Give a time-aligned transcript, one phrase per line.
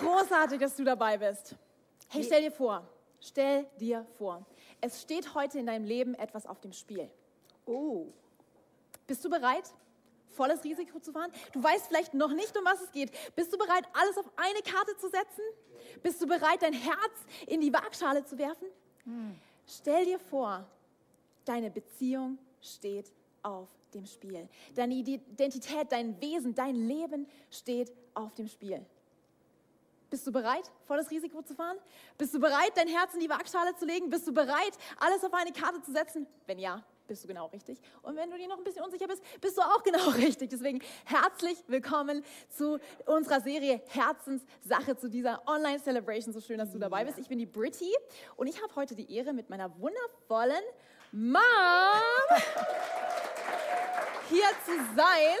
[0.00, 1.54] Großartig, dass du dabei bist.
[2.08, 2.86] Hey, stell dir vor,
[3.20, 4.44] stell dir vor,
[4.80, 7.10] es steht heute in deinem Leben etwas auf dem Spiel.
[7.66, 8.06] Oh.
[9.06, 9.72] Bist du bereit,
[10.34, 11.30] volles Risiko zu fahren?
[11.52, 13.10] Du weißt vielleicht noch nicht, um was es geht.
[13.34, 15.42] Bist du bereit, alles auf eine Karte zu setzen?
[16.02, 17.12] Bist du bereit, dein Herz
[17.46, 18.68] in die Waagschale zu werfen?
[19.66, 20.66] Stell dir vor,
[21.44, 23.10] deine Beziehung steht
[23.42, 24.48] auf dem Spiel.
[24.74, 28.84] Deine Identität, dein Wesen, dein Leben steht auf dem Spiel.
[30.10, 31.76] Bist du bereit, volles Risiko zu fahren?
[32.18, 34.10] Bist du bereit, dein Herz in die Waagschale zu legen?
[34.10, 36.26] Bist du bereit, alles auf eine Karte zu setzen?
[36.46, 37.80] Wenn ja, bist du genau richtig.
[38.02, 40.50] Und wenn du dir noch ein bisschen unsicher bist, bist du auch genau richtig.
[40.50, 46.32] Deswegen herzlich willkommen zu unserer Serie Herzenssache, zu dieser Online-Celebration.
[46.32, 47.18] So schön, dass du dabei bist.
[47.18, 47.92] Ich bin die Britty
[48.36, 50.62] und ich habe heute die Ehre, mit meiner wundervollen
[51.12, 51.40] Mom
[54.28, 55.38] hier zu sein.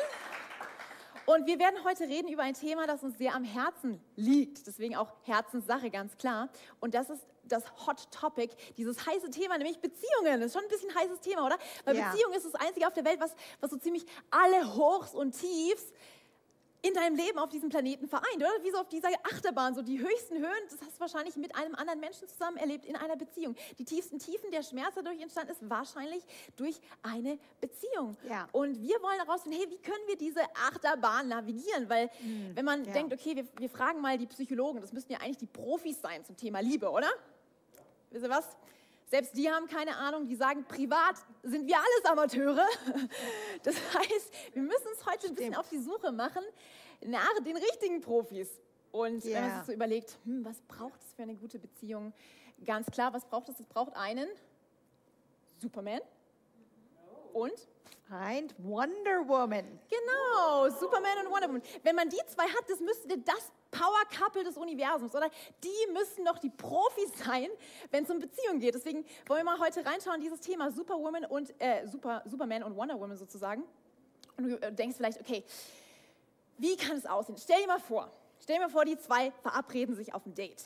[1.26, 4.66] Und wir werden heute reden über ein Thema, das uns sehr am Herzen liegt.
[4.66, 6.50] Deswegen auch Herzenssache, ganz klar.
[6.80, 10.40] Und das ist das Hot Topic, dieses heiße Thema, nämlich Beziehungen.
[10.40, 11.58] Das ist schon ein bisschen ein heißes Thema, oder?
[11.84, 12.10] Weil Ja.
[12.10, 15.92] Beziehung ist das Einzige auf der Welt, was, was so ziemlich alle Hochs und Tiefs
[16.84, 18.50] in deinem Leben auf diesem Planeten vereint, oder?
[18.62, 21.74] Wie so auf dieser Achterbahn, so die höchsten Höhen, das hast du wahrscheinlich mit einem
[21.74, 23.56] anderen Menschen zusammen erlebt in einer Beziehung.
[23.78, 26.22] Die tiefsten Tiefen, der Schmerz dadurch entstanden ist, wahrscheinlich
[26.56, 28.18] durch eine Beziehung.
[28.28, 28.48] Ja.
[28.52, 31.88] Und wir wollen herausfinden, hey, wie können wir diese Achterbahn navigieren?
[31.88, 32.10] Weil
[32.54, 32.92] wenn man ja.
[32.92, 36.22] denkt, okay, wir, wir fragen mal die Psychologen, das müssten ja eigentlich die Profis sein
[36.22, 37.08] zum Thema Liebe, oder?
[38.10, 38.44] Wisst ihr was?
[39.06, 42.66] Selbst die haben keine Ahnung, die sagen, privat sind wir alles Amateure.
[43.62, 46.42] Das heißt, wir müssen uns heute ein bisschen auf die Suche machen
[47.02, 48.48] nach den richtigen Profis.
[48.92, 52.12] Und wenn man sich so überlegt, hm, was braucht es für eine gute Beziehung?
[52.64, 53.58] Ganz klar, was braucht es?
[53.58, 54.28] Es braucht einen
[55.60, 56.00] Superman
[57.32, 57.68] und
[58.10, 59.80] Ein Wonder Woman.
[59.88, 61.62] Genau, Superman und Wonder Woman.
[61.82, 65.28] Wenn man die zwei hat, das müsste das Power Couple des Universums, oder?
[65.62, 67.48] Die müssen doch die Profis sein,
[67.90, 68.74] wenn es um Beziehungen geht.
[68.74, 72.98] Deswegen wollen wir mal heute reinschauen, dieses Thema Superwoman und äh, Super, Superman und Wonder
[72.98, 73.64] Woman sozusagen.
[74.36, 75.44] Und du äh, denkst vielleicht, okay,
[76.58, 77.36] wie kann es aussehen?
[77.36, 80.62] Stell dir mal vor, stell dir mal vor, die zwei verabreden sich auf ein Date.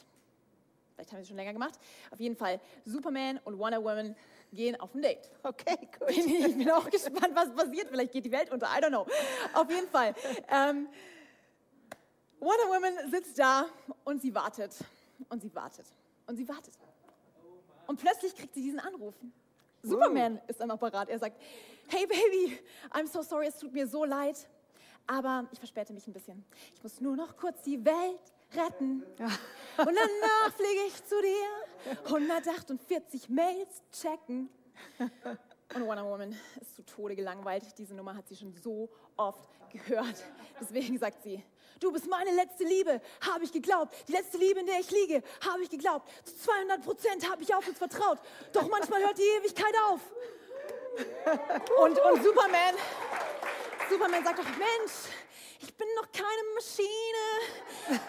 [0.95, 1.79] Vielleicht haben sie es schon länger gemacht.
[2.11, 4.15] Auf jeden Fall, Superman und Wonder Woman
[4.53, 5.31] gehen auf ein Date.
[5.43, 6.11] Okay, gut.
[6.11, 7.89] Ich bin auch gespannt, was passiert.
[7.89, 8.67] Vielleicht geht die Welt unter.
[8.67, 9.07] I don't know.
[9.55, 10.15] Auf jeden Fall.
[10.51, 10.89] Ähm,
[12.41, 13.67] Wonder Woman sitzt da
[14.05, 14.75] und sie wartet.
[15.29, 15.87] Und sie wartet.
[16.27, 16.75] Und sie wartet.
[17.87, 19.15] Und plötzlich kriegt sie diesen Anruf.
[19.83, 21.09] Superman ist am Apparat.
[21.09, 21.41] Er sagt,
[21.89, 22.59] hey Baby,
[22.91, 24.49] I'm so sorry, es tut mir so leid.
[25.07, 26.45] Aber ich verspäte mich ein bisschen.
[26.75, 28.21] Ich muss nur noch kurz die Welt
[28.55, 29.03] retten.
[29.03, 29.27] Und
[29.77, 32.05] danach fliege ich zu dir.
[32.05, 34.51] 148 Mails checken.
[35.75, 37.65] Und Wonder Woman ist zu Tode gelangweilt.
[37.79, 40.25] Diese Nummer hat sie schon so oft gehört.
[40.61, 41.43] Deswegen sagt sie,
[41.81, 43.95] du bist meine letzte Liebe, habe ich geglaubt.
[44.09, 46.09] Die letzte Liebe, in der ich liege, habe ich geglaubt.
[46.25, 48.19] Zu 200 Prozent habe ich auf uns vertraut.
[48.53, 50.01] Doch manchmal hört die Ewigkeit auf.
[51.81, 52.75] Und, und Superman,
[53.89, 54.93] Superman sagt doch, Mensch,
[55.61, 58.03] ich bin noch keine Maschine.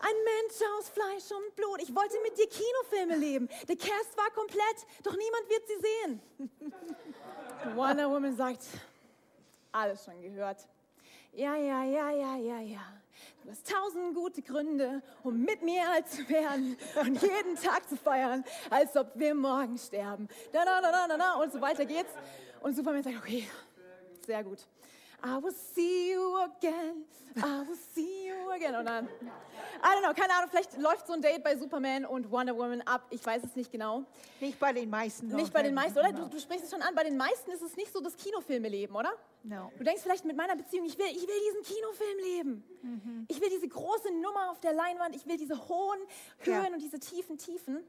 [0.00, 1.82] Ein Mensch aus Fleisch und Blut.
[1.82, 3.48] Ich wollte mit dir Kinofilme leben.
[3.68, 7.74] Der Cast war komplett, doch niemand wird sie sehen.
[7.76, 8.62] Wonder Woman sagt,
[9.72, 10.58] alles schon gehört.
[11.38, 12.80] Ja, ja, ja, ja, ja, ja.
[13.44, 17.96] Du hast tausend gute Gründe, um mit mir alt zu werden und jeden Tag zu
[17.96, 20.26] feiern, als ob wir morgen sterben.
[20.50, 21.34] Da, da, da, da, da, da.
[21.34, 22.10] Und so weiter geht's.
[22.60, 23.48] Und Superman sagt, okay,
[24.26, 24.66] sehr gut.
[25.24, 27.04] I will see you again.
[27.36, 28.74] I will see you again.
[28.76, 29.08] Und dann, I
[29.94, 33.06] don't know, keine Ahnung, vielleicht läuft so ein Date bei Superman und Wonder Woman ab.
[33.10, 34.04] Ich weiß es nicht genau.
[34.40, 35.28] Nicht bei den meisten.
[35.28, 36.12] Nicht bei den meisten, oder?
[36.12, 36.94] Du, du sprichst es schon an.
[36.94, 39.12] Bei den meisten ist es nicht so das Kinofilme leben, oder?
[39.44, 39.70] No.
[39.76, 43.24] Du denkst vielleicht mit meiner Beziehung, ich will, ich will diesen Kinofilm leben.
[43.28, 45.14] Ich will diese große Nummer auf der Leinwand.
[45.14, 45.98] Ich will diese hohen
[46.38, 46.72] Höhen Ja.
[46.72, 47.84] und diese tiefen Tiefen.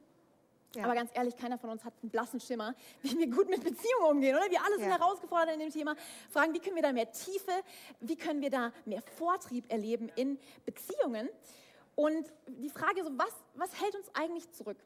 [0.75, 0.83] Ja.
[0.83, 4.05] Aber ganz ehrlich, keiner von uns hat einen blassen Schimmer, wie wir gut mit Beziehungen
[4.11, 4.49] umgehen, oder?
[4.49, 4.99] Wir alle sind Ja.
[4.99, 5.95] herausgefordert in dem Thema.
[6.29, 7.51] Fragen, wie können wir da mehr Tiefe,
[8.01, 11.29] wie können wir da mehr Vortrieb erleben in Beziehungen?
[11.95, 14.77] Und die Frage so, was, was hält uns eigentlich zurück?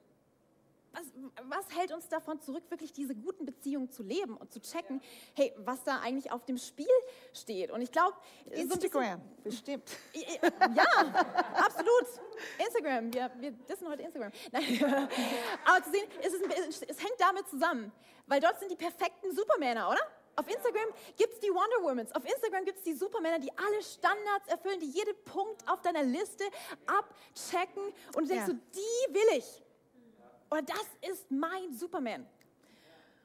[0.94, 1.06] Was,
[1.50, 5.02] was hält uns davon zurück, wirklich diese guten Beziehungen zu leben und zu checken,
[5.36, 6.86] hey, was da eigentlich auf dem Spiel
[7.34, 7.72] steht?
[7.72, 8.16] Und ich glaube,
[8.52, 9.90] Instagram, bestimmt.
[10.14, 10.84] ja,
[11.56, 12.06] absolut.
[12.60, 14.32] Instagram, wir, wir dissen heute Instagram.
[14.52, 15.10] Nein.
[15.66, 17.92] Aber zu sehen, es, ist, es hängt damit zusammen,
[18.28, 20.02] weil dort sind die perfekten Supermänner, oder?
[20.36, 22.14] Auf Instagram gibt es die Wonder Womans.
[22.16, 26.04] Auf Instagram gibt es die Supermänner, die alle Standards erfüllen, die jeden Punkt auf deiner
[26.04, 26.44] Liste
[26.88, 27.84] abchecken.
[28.16, 28.54] Und du denkst Ja.
[28.54, 29.63] so, die will ich.
[30.50, 32.26] Oder das ist mein Superman.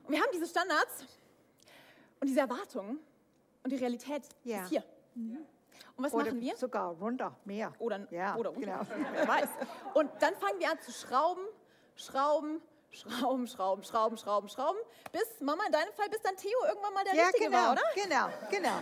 [0.04, 1.04] Und wir haben diese Standards
[2.20, 2.98] und diese Erwartungen
[3.62, 4.62] und die Realität Ja.
[4.62, 4.82] ist hier.
[5.14, 6.56] Und was Oder machen wir?
[6.56, 7.72] sogar runter, mehr.
[7.78, 8.80] Oder, ja, oder genau.
[9.12, 9.48] wer weiß.
[9.94, 11.42] Und dann fangen wir an zu schrauben,
[11.96, 14.78] schrauben, schrauben, schrauben, schrauben, schrauben, schrauben,
[15.12, 17.72] bis, Mama, in deinem Fall, bis dann Theo irgendwann mal der Ja, Richtige genau, war,
[17.72, 17.82] oder?
[17.94, 18.78] genau, genau.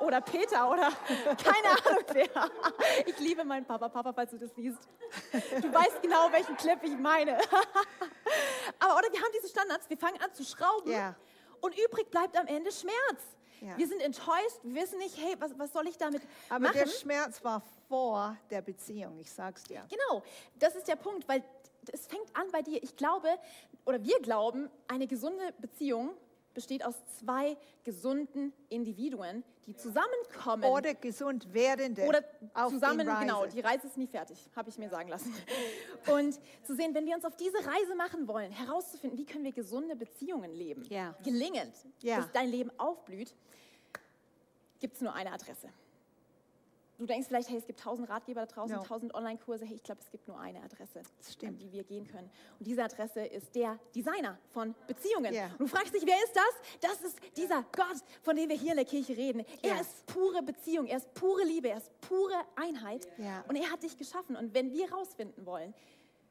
[0.00, 0.90] Oder Peter, oder
[1.24, 2.50] keine Ahnung wer.
[3.06, 4.88] Ich liebe meinen Papa, Papa, falls du das liest.
[5.60, 7.38] Du weißt genau, welchen Clip ich meine.
[8.78, 11.14] Aber, oder wir haben diese Standards, wir fangen an zu schrauben Ja.
[11.60, 13.22] und übrig bleibt am Ende Schmerz.
[13.60, 13.76] Ja.
[13.76, 16.74] Wir sind enttäuscht, wir wissen nicht, hey, was, was soll ich damit Aber machen?
[16.78, 19.84] der Schmerz war vor der Beziehung, ich sag's dir.
[19.90, 20.22] Genau,
[20.60, 21.42] das ist der Punkt, weil
[21.92, 22.80] es fängt an bei dir.
[22.82, 23.28] Ich glaube,
[23.84, 26.10] oder wir glauben, eine gesunde Beziehung
[26.54, 30.64] besteht aus zwei gesunden Individuen, die zusammenkommen.
[30.64, 32.24] Oder gesund werdende Oder
[32.68, 35.32] zusammen, genau, die Reise ist nie fertig, habe ich mir sagen lassen.
[36.10, 39.52] Und zu sehen, wenn wir uns auf diese Reise machen wollen, herauszufinden, wie können wir
[39.52, 41.14] gesunde Beziehungen leben, Ja.
[41.22, 42.18] gelingend, Ja.
[42.18, 43.34] dass dein Leben aufblüht,
[44.80, 45.68] gibt es nur eine Adresse.
[46.98, 48.82] Du denkst vielleicht, hey, es gibt tausend Ratgeber da draußen, Ja.
[48.82, 49.64] tausend Online-Kurse.
[49.64, 51.00] Hey, ich glaube, es gibt nur eine Adresse,
[51.46, 52.28] an die wir gehen können.
[52.58, 55.32] Und diese Adresse ist der Designer von Beziehungen.
[55.32, 55.46] Ja.
[55.52, 56.90] Und du fragst dich, wer ist das?
[56.90, 59.44] Das ist dieser Gott, von dem wir hier in der Kirche reden.
[59.62, 59.80] Er Yes.
[59.82, 63.06] ist pure Beziehung, er ist pure Liebe, er ist pure Einheit.
[63.16, 63.44] Ja.
[63.48, 64.34] Und er hat dich geschaffen.
[64.34, 65.74] Und wenn wir herausfinden wollen,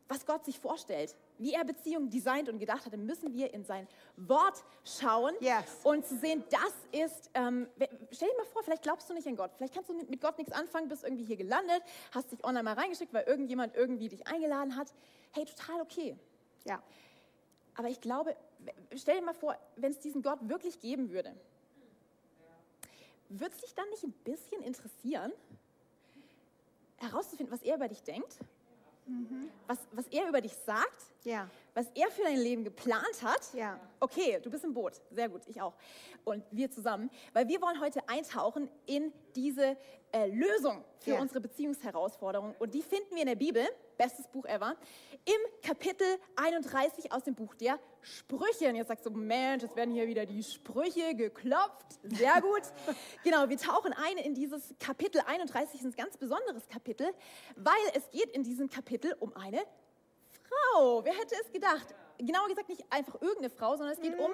[0.07, 3.63] was Gott sich vorstellt, wie er Beziehungen designt und gedacht hat, dann müssen wir in
[3.65, 5.65] sein Wort schauen Yes.
[5.83, 7.67] und zu sehen, das ist, ähm,
[8.11, 10.37] stell dir mal vor, vielleicht glaubst du nicht an Gott, vielleicht kannst du mit Gott
[10.37, 11.81] nichts anfangen, bist irgendwie hier gelandet,
[12.11, 14.93] hast dich online mal reingeschickt, weil irgendjemand irgendwie dich eingeladen hat.
[15.31, 16.17] Hey, total okay.
[16.65, 16.81] Ja.
[17.75, 18.35] Aber ich glaube,
[18.95, 21.35] stell dir mal vor, wenn es diesen Gott wirklich geben würde,
[23.29, 25.31] würde es dich dann nicht ein bisschen interessieren,
[26.97, 28.39] herauszufinden, was er über dich denkt,
[29.67, 31.49] was, was er über dich sagt, Ja.
[31.73, 33.53] was er für dein Leben geplant hat?
[33.53, 33.79] Ja.
[33.99, 34.93] Okay, du bist im Boot.
[35.11, 35.73] Sehr gut, ich auch.
[36.23, 37.09] Und wir zusammen.
[37.33, 39.75] Weil wir wollen heute eintauchen in diese
[40.11, 41.19] äh, Lösung für Ja.
[41.19, 42.55] unsere Beziehungsherausforderung.
[42.59, 44.75] Und die finden wir in der Bibel, bestes Buch ever,
[45.25, 48.69] im Kapitel 31 aus dem Buch der Sprüche.
[48.69, 51.99] Und jetzt sagst du, Mensch, es werden hier wieder die Sprüche geklopft.
[52.03, 52.61] Sehr gut.
[53.23, 57.07] genau, wir tauchen ein in dieses Kapitel 31, ein ganz besonderes Kapitel,
[57.55, 59.61] weil es geht in diesem Kapitel um eine
[60.49, 61.03] Frau.
[61.03, 61.93] Wer hätte es gedacht?
[62.17, 64.31] Genauer gesagt, nicht einfach irgendeine Frau, sondern es geht um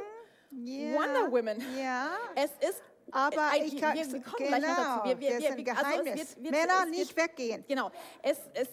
[0.51, 0.93] Ja.
[0.95, 1.61] Wonder Woman.
[1.77, 2.11] Ja.
[2.35, 2.81] Es ist.
[3.11, 5.05] Aber ein- ich wir, kann, wir kommen genau, gleich noch dazu.
[5.09, 7.65] Wir, wir, wir, ein wir- also wird- wird- Männer es nicht wird, weggehen.
[7.67, 7.91] Genau.
[8.21, 8.69] Es, es,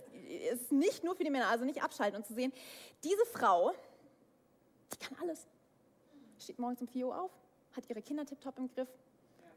[0.52, 2.52] es ist nicht nur für die Männer, also nicht abschalten und zu sehen,
[3.02, 3.72] diese Frau,
[4.92, 5.46] die kann alles.
[6.38, 7.30] Steht morgens um 4 Uhr auf,
[7.74, 8.88] hat ihre Kinder tiptop im Griff,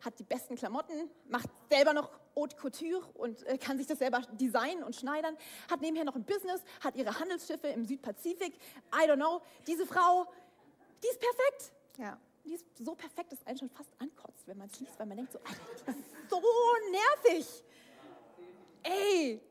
[0.04, 4.22] hat die besten Klamotten, macht selber noch Haute Couture und äh, kann sich das selber
[4.32, 5.38] designen und schneidern,
[5.70, 8.56] hat nebenher noch ein Business, hat ihre Handelsschiffe im Südpazifik.
[8.94, 9.42] I don't know.
[9.68, 10.26] Diese Frau,
[11.04, 11.74] die ist perfekt.
[11.98, 12.20] Ja.
[12.44, 15.18] Die ist so perfekt, dass einen schon fast ankotzt, wenn man es liest, weil man
[15.18, 16.42] denkt so, Alter, die ist so
[16.92, 17.64] nervig.
[18.84, 19.42] Ey,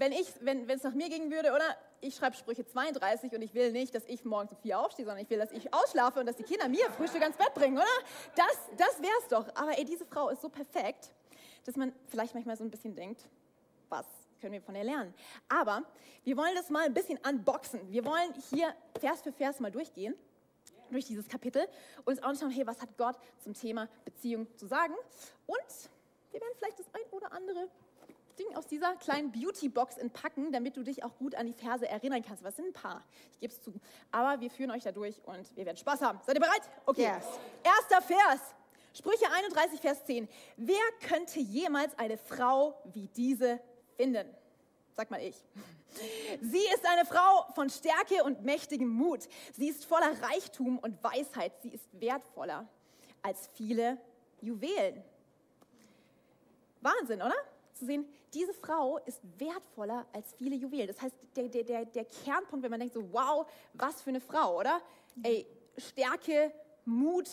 [0.00, 1.76] wenn ich, wenn es nach mir gehen würde, oder?
[2.00, 5.22] Ich schreibe Sprüche 32 und ich will nicht, dass ich morgens um vier aufstehe, sondern
[5.22, 7.86] ich will, dass ich ausschlafe und dass die Kinder mir Frühstück ans Bett bringen, oder?
[8.34, 9.46] Das, das wär's doch.
[9.54, 11.12] Aber ey, diese Frau ist so perfekt,
[11.66, 13.28] dass man vielleicht manchmal so ein bisschen denkt,
[13.90, 14.06] was
[14.40, 15.12] können wir von ihr lernen?
[15.50, 15.82] Aber
[16.24, 17.92] wir wollen das mal ein bisschen unboxen.
[17.92, 20.14] Wir wollen hier Vers für Vers mal durchgehen
[20.90, 21.68] durch dieses Kapitel
[22.06, 24.94] und uns anschauen, hey, was hat Gott zum Thema Beziehung zu sagen?
[25.46, 25.90] Und
[26.30, 27.68] wir werden vielleicht das ein oder andere
[28.40, 32.22] Ding aus dieser kleinen Beauty-Box entpacken, damit du dich auch gut an die Verse erinnern
[32.26, 32.42] kannst.
[32.42, 33.04] Was sind ein paar?
[33.34, 33.74] Ich gebe es zu.
[34.10, 36.20] Aber wir führen euch da durch und wir werden Spaß haben.
[36.26, 36.62] Seid ihr bereit?
[36.86, 37.02] Okay.
[37.02, 37.24] Yes.
[37.62, 38.40] Erster Vers.
[38.94, 40.28] Sprüche 31, Vers 10.
[40.56, 43.60] Wer könnte jemals eine Frau wie diese
[43.96, 44.26] finden?
[44.96, 45.36] Sag mal ich.
[46.40, 49.28] Sie ist eine Frau von Stärke und mächtigem Mut.
[49.52, 51.52] Sie ist voller Reichtum und Weisheit.
[51.62, 52.66] Sie ist wertvoller
[53.22, 53.98] als viele
[54.40, 55.04] Juwelen.
[56.80, 57.34] Wahnsinn, oder?
[57.80, 58.04] zu sehen,
[58.34, 60.86] diese Frau ist wertvoller als viele Juwelen.
[60.88, 64.20] Das heißt, der, der, der, der Kernpunkt, wenn man denkt so, wow, was für eine
[64.20, 64.80] Frau, oder?
[65.22, 65.46] Ey,
[65.76, 66.52] Stärke,
[66.84, 67.28] Mut,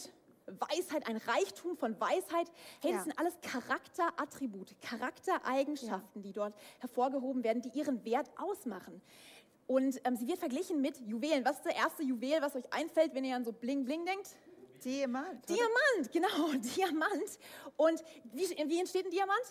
[0.48, 2.48] Weisheit, ein Reichtum von Weisheit.
[2.82, 3.04] Hey, das Ja.
[3.04, 9.02] sind alles Charakterattribute, Charaktereigenschaften, die dort hervorgehoben werden, die ihren Wert ausmachen.
[9.68, 11.44] Und ähm, sie wird verglichen mit Juwelen.
[11.44, 14.30] Was ist der erste Juwel, was euch einfällt, wenn ihr an so Bling Bling denkt?
[14.86, 15.44] Diamant.
[15.50, 15.56] oder?
[15.56, 17.40] Diamant, genau, Diamant.
[17.76, 18.02] Und
[18.32, 19.44] wie, wie entsteht ein Diamant?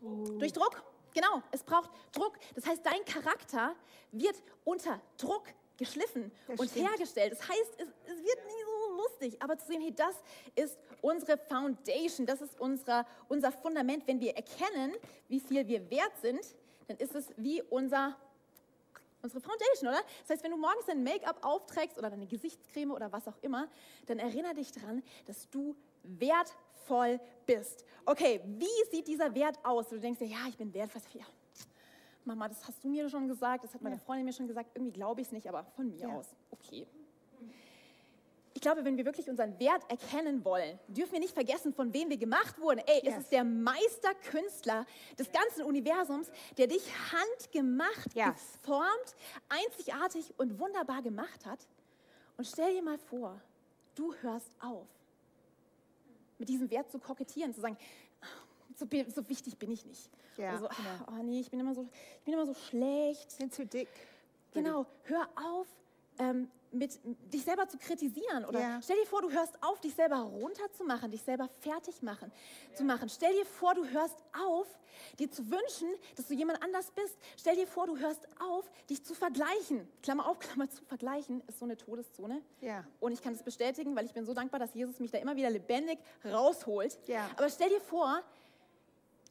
[0.00, 0.82] Durch Druck.
[1.14, 2.38] Genau, es braucht Druck.
[2.54, 3.74] Das heißt, dein Charakter
[4.12, 5.44] wird unter Druck
[5.76, 6.88] geschliffen Das und stimmt.
[6.90, 7.32] hergestellt.
[7.32, 10.16] Das heißt, es, es wird nie so lustig, aber zu sehen, hey, das
[10.54, 14.06] ist unsere Foundation, das ist unser, unser Fundament.
[14.06, 14.92] Wenn wir erkennen,
[15.28, 16.40] wie viel wir wert sind,
[16.88, 18.16] dann ist es wie unser
[19.20, 20.00] unsere Foundation, oder?
[20.22, 23.68] Das heißt, wenn du morgens dein Make-up aufträgst oder deine Gesichtscreme oder was auch immer,
[24.06, 25.74] dann erinnere dich daran, dass du
[26.88, 27.84] wertvoll bist.
[28.04, 29.88] Okay, wie sieht dieser Wert aus?
[29.88, 31.02] Du denkst dir, ja, ich bin wertvoll.
[31.14, 31.24] Ja,
[32.24, 34.02] Mama, das hast du mir schon gesagt, das hat meine Ja.
[34.02, 34.70] Freundin mir schon gesagt.
[34.74, 36.16] Irgendwie glaube ich es nicht, aber von mir Ja.
[36.16, 36.34] aus.
[36.50, 36.86] Okay.
[38.54, 42.10] Ich glaube, wenn wir wirklich unseren Wert erkennen wollen, dürfen wir nicht vergessen, von wem
[42.10, 42.80] wir gemacht wurden.
[42.86, 43.18] Ey, es Yes.
[43.24, 44.84] ist der Meisterkünstler
[45.16, 48.58] des ganzen Universums, der dich handgemacht, Yes.
[48.60, 49.14] geformt,
[49.48, 51.68] einzigartig und wunderbar gemacht hat.
[52.36, 53.40] Und stell dir mal vor,
[53.94, 54.88] du hörst auf,
[56.38, 57.76] mit diesem Wert zu kokettieren, zu sagen,
[58.76, 60.10] so, bi- so wichtig bin ich nicht.
[60.36, 61.18] Ja, Oder so, genau.
[61.18, 61.82] oh nee, ich bin immer so,
[62.18, 63.30] ich bin immer so schlecht.
[63.30, 63.88] Sind zu dick.
[64.52, 65.66] Genau, hör auf,
[66.18, 66.98] ähm, mit
[67.32, 68.44] dich selber zu kritisieren.
[68.44, 68.82] Oder Ja.
[68.82, 72.30] stell dir vor, du hörst auf, dich selber runterzumachen, dich selber fertig machen,
[72.74, 73.08] zu machen.
[73.08, 74.66] Stell dir vor, du hörst auf,
[75.18, 77.16] dir zu wünschen, dass du jemand anders bist.
[77.38, 79.88] Stell dir vor, du hörst auf, dich zu vergleichen.
[80.02, 82.42] Klammer auf, Klammer zu, vergleichen ist so eine Todeszone.
[82.60, 82.84] Ja.
[83.00, 85.36] Und ich kann das bestätigen, weil ich bin so dankbar, dass Jesus mich da immer
[85.36, 86.98] wieder lebendig rausholt.
[87.06, 87.30] Ja.
[87.36, 88.22] Aber stell dir vor,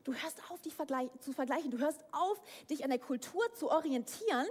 [0.03, 1.69] du hörst auf, dich vergleich zu vergleichen.
[1.69, 2.39] Du hörst auf,
[2.69, 4.47] dich an der Kultur zu orientieren.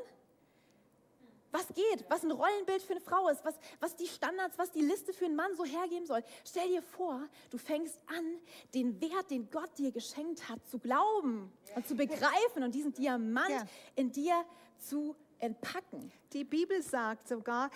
[1.53, 4.81] Was geht, was ein Rollenbild für eine Frau ist, was, was die Standards, was die
[4.83, 6.23] Liste für einen Mann so hergeben soll.
[6.45, 8.39] Stell dir vor, du fängst an,
[8.75, 13.51] den Wert, den Gott dir geschenkt hat, zu glauben und zu begreifen und diesen Diamant
[13.51, 13.65] Ja.
[13.95, 14.45] in dir
[14.79, 16.13] zu entpacken.
[16.33, 17.71] Die Bibel sagt sogar,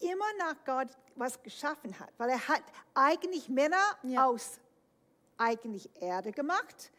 [0.00, 2.10] immer nach Gott was geschaffen hat.
[2.18, 2.62] Weil er hat
[2.94, 4.26] eigentlich Männer Ja.
[4.26, 4.58] aus
[5.38, 6.92] eigentlich Erde gemacht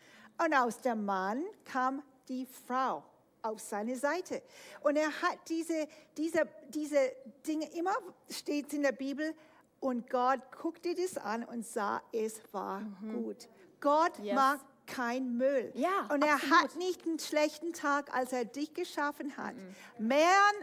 [0.43, 3.03] und aus dem Mann kam die Frau
[3.41, 4.41] auf seine Seite.
[4.81, 7.11] Und er hat diese, diese, diese
[7.45, 7.95] Dinge, immer
[8.29, 9.33] steht in der Bibel,
[9.79, 13.49] und Gott guckte das an und sah, es war gut.
[13.79, 14.35] Gott Yes.
[14.35, 14.59] mag
[14.91, 15.71] kein Müll.
[15.75, 16.55] Ja, und er absolut.
[16.59, 19.53] hat nicht einen schlechten Tag, als er dich geschaffen hat.
[19.97, 20.19] Mann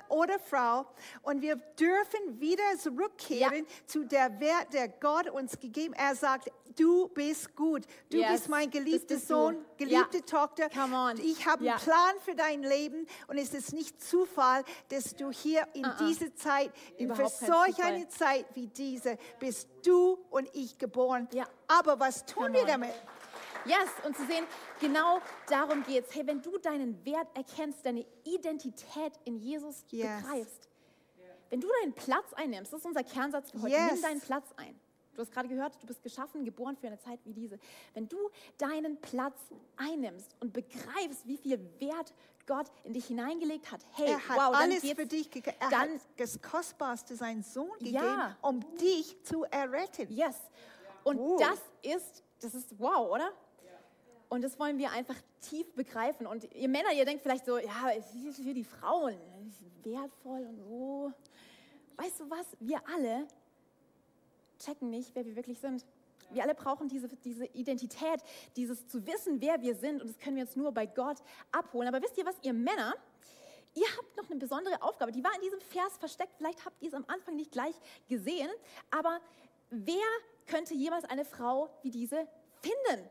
[0.08, 0.87] oder Frau.
[1.23, 6.00] Und wir dürfen wieder zurückkehren zu der Wert, der Gott uns gegeben hat.
[6.11, 7.82] Er sagt, du bist gut.
[8.11, 9.28] Du Yes, bist mein geliebter bist.
[9.28, 10.25] Sohn, geliebte Ja.
[10.25, 10.68] Tochter.
[10.70, 11.16] Come on.
[11.18, 11.73] Ich habe Ja.
[11.75, 13.06] einen Plan für dein Leben.
[13.28, 16.06] Und es ist nicht Zufall, dass du hier in Uh-uh.
[16.06, 21.28] dieser Zeit, in für solch eine Zeit wie diese, bist du und ich geboren.
[21.32, 21.44] Ja.
[21.66, 22.66] Aber was tun Come wir on.
[22.68, 22.94] damit?
[23.65, 24.45] Yes, und zu sehen,
[24.81, 26.15] genau darum geht's.
[26.15, 30.23] Hey, wenn du deinen Wert erkennst, deine Identität in Jesus Yes.
[30.23, 30.69] begreifst,
[31.50, 33.93] wenn du deinen Platz einnimmst, das ist unser Kernsatz für heute, Yes.
[33.95, 34.79] nimm deinen Platz ein.
[35.15, 37.59] Du hast gerade gehört, du bist geschaffen, geboren für eine Zeit wie diese.
[37.93, 38.17] Wenn du
[38.57, 39.37] deinen Platz
[39.77, 42.15] einnimmst und begreifst, wie viel Wert
[42.47, 45.57] Gott in dich hineingelegt hat, hey, Er hat wow, dann alles für dich gegeben.
[45.59, 48.00] Er dann, hat das Kostbarste, seinen Sohn Ja.
[48.00, 50.07] gegeben, um dich zu erretten.
[50.09, 50.37] Yes.
[51.03, 51.37] Und Oh.
[51.38, 53.33] das ist, das ist wow, oder?
[54.28, 56.26] Und das wollen wir einfach tief begreifen.
[56.26, 59.16] Und ihr Männer, ihr denkt vielleicht so, ja, es ist für die Frauen
[59.82, 61.12] wertvoll und so.
[61.97, 62.47] Weißt du was?
[62.61, 63.26] Wir alle
[64.58, 65.85] checken nicht, wer wir wirklich sind.
[66.30, 68.20] Wir alle brauchen diese, diese Identität,
[68.56, 70.02] dieses zu wissen, wer wir sind.
[70.02, 71.18] Und das können wir uns nur bei Gott
[71.52, 71.88] abholen.
[71.88, 72.94] Aber wisst ihr was, ihr Männer,
[73.75, 75.11] ihr habt noch eine besondere Aufgabe.
[75.11, 76.35] Die war in diesem Vers versteckt.
[76.37, 77.75] Vielleicht habt ihr es am Anfang nicht gleich
[78.08, 78.50] gesehen.
[78.90, 79.20] Aber
[79.70, 80.06] wer
[80.47, 82.28] könnte jemals eine Frau wie diese
[82.61, 83.08] finden?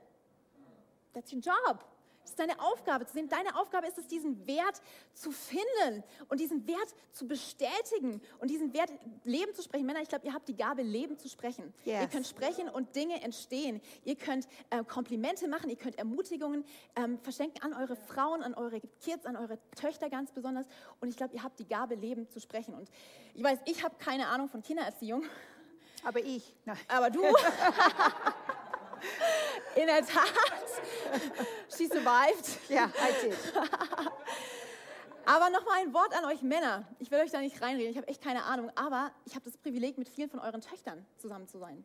[1.14, 1.84] That's your job.
[2.28, 3.30] Das ist deine Aufgabe zu sehen.
[3.30, 4.82] Deine Aufgabe ist es, diesen Wert
[5.14, 8.92] zu finden und diesen Wert zu bestätigen und diesen Wert
[9.24, 9.86] Leben zu sprechen.
[9.86, 11.74] Männer, ich glaube, ihr habt die Gabe, Leben zu sprechen.
[11.86, 12.02] Yes.
[12.02, 13.80] Ihr könnt sprechen und Dinge entstehen.
[14.04, 16.66] Ihr könnt äh, Komplimente machen, ihr könnt Ermutigungen
[16.98, 20.68] ähm, verschenken an eure Frauen, an eure Kids, an eure Töchter ganz besonders.
[21.00, 22.74] Und ich glaube, ihr habt die Gabe, Leben zu sprechen.
[22.74, 22.90] Und
[23.36, 25.24] ich weiß, ich habe keine Ahnung von Kindererziehung.
[26.04, 26.78] Aber ich, nein.
[26.90, 27.22] Aber du,
[29.78, 30.34] in der Tat,
[31.70, 32.60] she survived.
[32.70, 33.38] Ja, I did.
[35.26, 36.88] Aber nochmal ein Wort an euch Männer.
[37.00, 38.72] Ich will euch da nicht reinreden, ich habe echt keine Ahnung.
[38.76, 41.84] Aber ich habe das Privileg, mit vielen von euren Töchtern zusammen zu sein.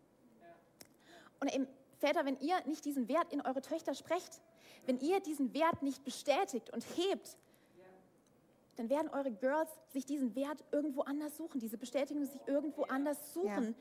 [1.41, 1.67] Und eben
[1.99, 4.41] Väter, wenn ihr nicht diesen Wert in eure Töchter sprecht,
[4.87, 7.37] wenn ihr diesen Wert nicht bestätigt und hebt,
[8.77, 13.35] dann werden eure Girls sich diesen Wert irgendwo anders suchen, diese Bestätigung sich irgendwo anders
[13.35, 13.75] suchen.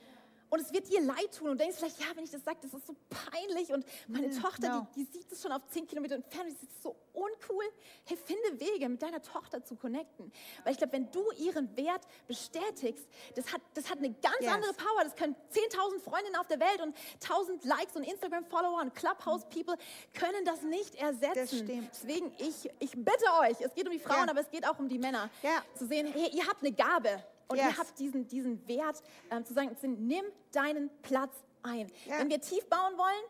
[0.51, 2.73] Und es wird dir leid tun und denkst vielleicht, ja, wenn ich das sage, das
[2.73, 4.87] ist so peinlich und meine Tochter, no.
[4.95, 7.63] die, die sieht es schon auf 10 Kilometer entfernt, das ist so uncool.
[8.03, 10.29] Hey, finde Wege, mit deiner Tochter zu connecten.
[10.65, 14.51] Weil ich glaube, wenn du ihren Wert bestätigst, das hat, das hat eine ganz Yes.
[14.51, 15.03] andere Power.
[15.05, 19.77] Das können 10.000 Freundinnen auf der Welt und 1.000 Likes und Instagram-Follower und Clubhouse-People
[20.13, 21.63] können das nicht ersetzen.
[21.63, 21.89] stimmt.
[21.93, 24.31] Deswegen, ich, ich bitte euch, es geht um die Frauen, Ja.
[24.31, 25.63] aber es geht auch um die Männer, Ja.
[25.77, 27.67] zu sehen, hey, ihr habt eine Gabe und Yes.
[27.67, 29.75] ihr habt diesen, diesen Wert, ähm, zu sagen,
[30.07, 31.91] nimm deinen Platz ein.
[32.05, 32.19] Ja.
[32.19, 33.23] Wenn wir tief bauen wollen,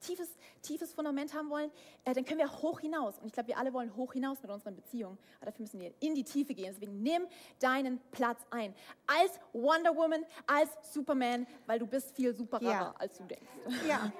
[0.00, 0.28] tiefes,
[0.62, 1.70] tiefes Fundament haben wollen,
[2.04, 3.18] äh, dann können wir hoch hinaus.
[3.20, 5.16] Und ich glaube, wir alle wollen hoch hinaus mit unseren Beziehungen.
[5.36, 6.66] Aber dafür müssen wir in die Tiefe gehen.
[6.72, 7.22] Deswegen nimm
[7.60, 8.74] deinen Platz ein.
[9.06, 12.94] Als Wonder Woman, als Superman, weil du bist viel superer, Ja.
[12.98, 13.46] als du denkst.
[13.88, 14.12] Ja,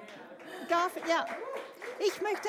[0.69, 1.25] darf, ja.
[1.99, 2.47] Ich möchte,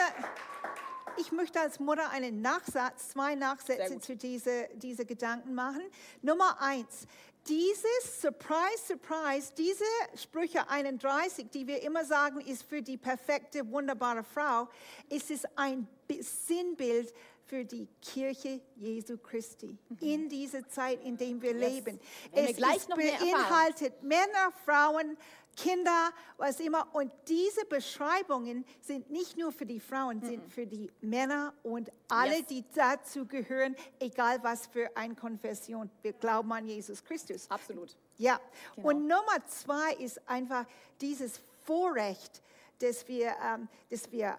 [1.18, 5.82] ich möchte als Mutter einen Nachsatz, zwei Nachsätze zu diese, diese Gedanken machen.
[6.22, 7.06] Nummer eins,
[7.46, 9.84] dieses Surprise, Surprise, diese
[10.16, 14.68] Sprüche 31, die wir immer sagen, ist für die perfekte, wunderbare Frau,
[15.10, 17.12] ist es ein Bi- Sinnbild
[17.46, 21.96] für die Kirche Jesu Christi in dieser Zeit, in der wir leben.
[21.96, 22.34] Mhm.
[22.36, 25.18] Wir Es gleich ist noch mehr beinhaltet Männer, Frauen,
[25.56, 26.86] Kinder, was immer.
[26.94, 32.38] Und diese Beschreibungen sind nicht nur für die Frauen, sind für die Männer und alle,
[32.38, 32.46] Yes.
[32.46, 35.90] die dazu gehören, egal was für eine Konfession.
[36.02, 37.50] Wir glauben an Jesus Christus.
[37.50, 37.96] Absolut.
[38.18, 38.40] Ja,
[38.76, 38.88] Genau.
[38.88, 40.66] und Nummer zwei ist einfach
[41.00, 42.42] dieses Vorrecht,
[42.80, 44.38] dass wir, ähm, dass wir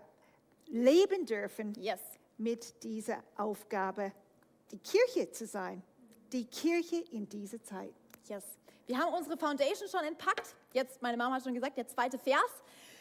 [0.68, 2.00] leben dürfen Yes.
[2.38, 4.12] mit dieser Aufgabe,
[4.72, 5.82] die Kirche zu sein.
[6.32, 7.94] Die Kirche in dieser Zeit.
[8.28, 8.44] Yes.
[8.88, 10.56] Wir haben unsere Foundation schon entpackt.
[10.76, 12.52] Jetzt, meine Mama hat schon gesagt, der zweite Vers.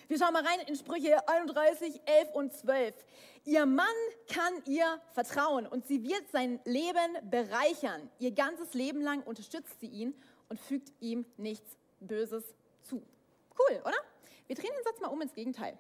[0.07, 2.95] Wir schauen mal rein in Sprüche 31, 11 und 12.
[3.47, 3.87] Ihr Mann
[4.33, 8.09] kann ihr vertrauen und sie wird sein Leben bereichern.
[8.21, 10.15] Ihr ganzes Leben lang unterstützt sie ihn
[10.49, 12.45] und fügt ihm nichts Böses
[12.83, 13.03] zu.
[13.59, 13.97] Cool, oder?
[14.47, 15.77] Wir drehen den Satz mal um ins Gegenteil.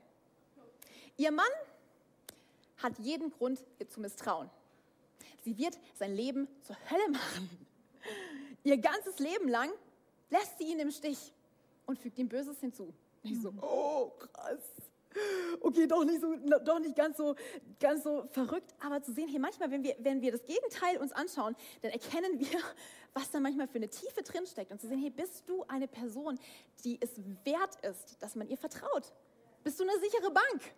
[1.17, 1.47] Ihr Mann
[2.79, 4.51] hat jeden Grund, ihr zu misstrauen.
[5.45, 7.69] Sie wird sein Leben zur Hölle machen.
[8.65, 9.71] Ihr ganzes Leben lang
[10.31, 11.33] lässt sie ihn im Stich
[11.87, 12.93] und fügt ihm Böses hinzu.
[13.23, 14.61] Ich so, oh krass.
[15.61, 17.37] Okay, doch nicht, so, doch nicht ganz, so,
[17.79, 21.13] ganz so verrückt, aber zu sehen, hier manchmal, wenn wir, wenn wir das Gegenteil uns
[21.13, 22.59] anschauen, dann erkennen wir,
[23.13, 24.73] was da manchmal für eine Tiefe drinsteckt.
[24.73, 26.39] Und zu sehen, hey, bist du eine Person,
[26.83, 27.11] die es
[27.45, 29.13] wert ist, dass man ihr vertraut?
[29.63, 30.75] Bist du eine sichere Bank?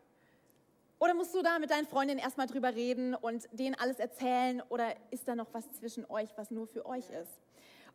[0.99, 4.63] Oder musst du da mit deinen Freundinnen erstmal drüber reden und denen alles erzählen?
[4.69, 7.41] Oder ist da noch was zwischen euch, was nur für euch ist?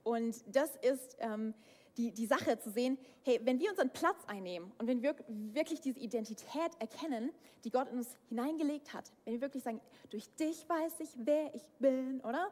[0.04, 1.54] Und das ist ähm,
[1.98, 5.82] die, die Sache zu sehen, hey, wenn wir unseren Platz einnehmen und wenn wir wirklich
[5.82, 7.32] diese Identität erkennen,
[7.64, 11.54] die Gott in uns hineingelegt hat, wenn wir wirklich sagen, durch dich weiß ich, wer
[11.54, 12.50] ich bin, oder?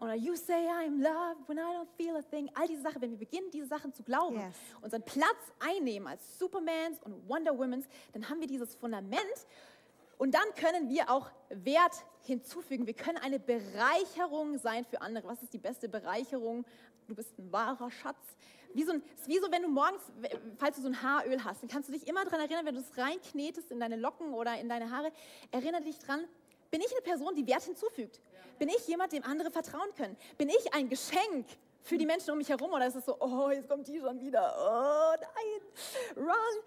[0.00, 2.48] Oder you say I'm loved when I don't feel a thing.
[2.54, 4.54] All diese Sachen, wenn wir beginnen, diese Sachen zu glauben, Yes.
[4.80, 9.20] unseren Platz einnehmen als Supermans und Wonder Womans, dann haben wir dieses Fundament
[10.16, 12.86] und dann können wir auch Wert hinzufügen.
[12.86, 15.26] Wir können eine Bereicherung sein für andere.
[15.28, 16.64] Was ist die beste Bereicherung?
[17.08, 18.16] Du bist ein wahrer Schatz.
[18.74, 20.02] Wie so, ein, wie so, wenn du morgens,
[20.58, 22.80] falls du so ein Haaröl hast, dann kannst du dich immer daran erinnern, wenn du
[22.80, 25.10] es reinknetest in deine Locken oder in deine Haare,
[25.50, 26.24] erinnere dich dran,
[26.70, 28.20] bin ich eine Person, die Wert hinzufügt?
[28.58, 30.16] Bin ich jemand, dem andere vertrauen können?
[30.36, 31.46] Bin ich ein Geschenk
[31.82, 32.72] für die Menschen um mich herum?
[32.72, 36.62] Oder ist es so, oh, jetzt kommt die schon wieder, oh nein, wrong.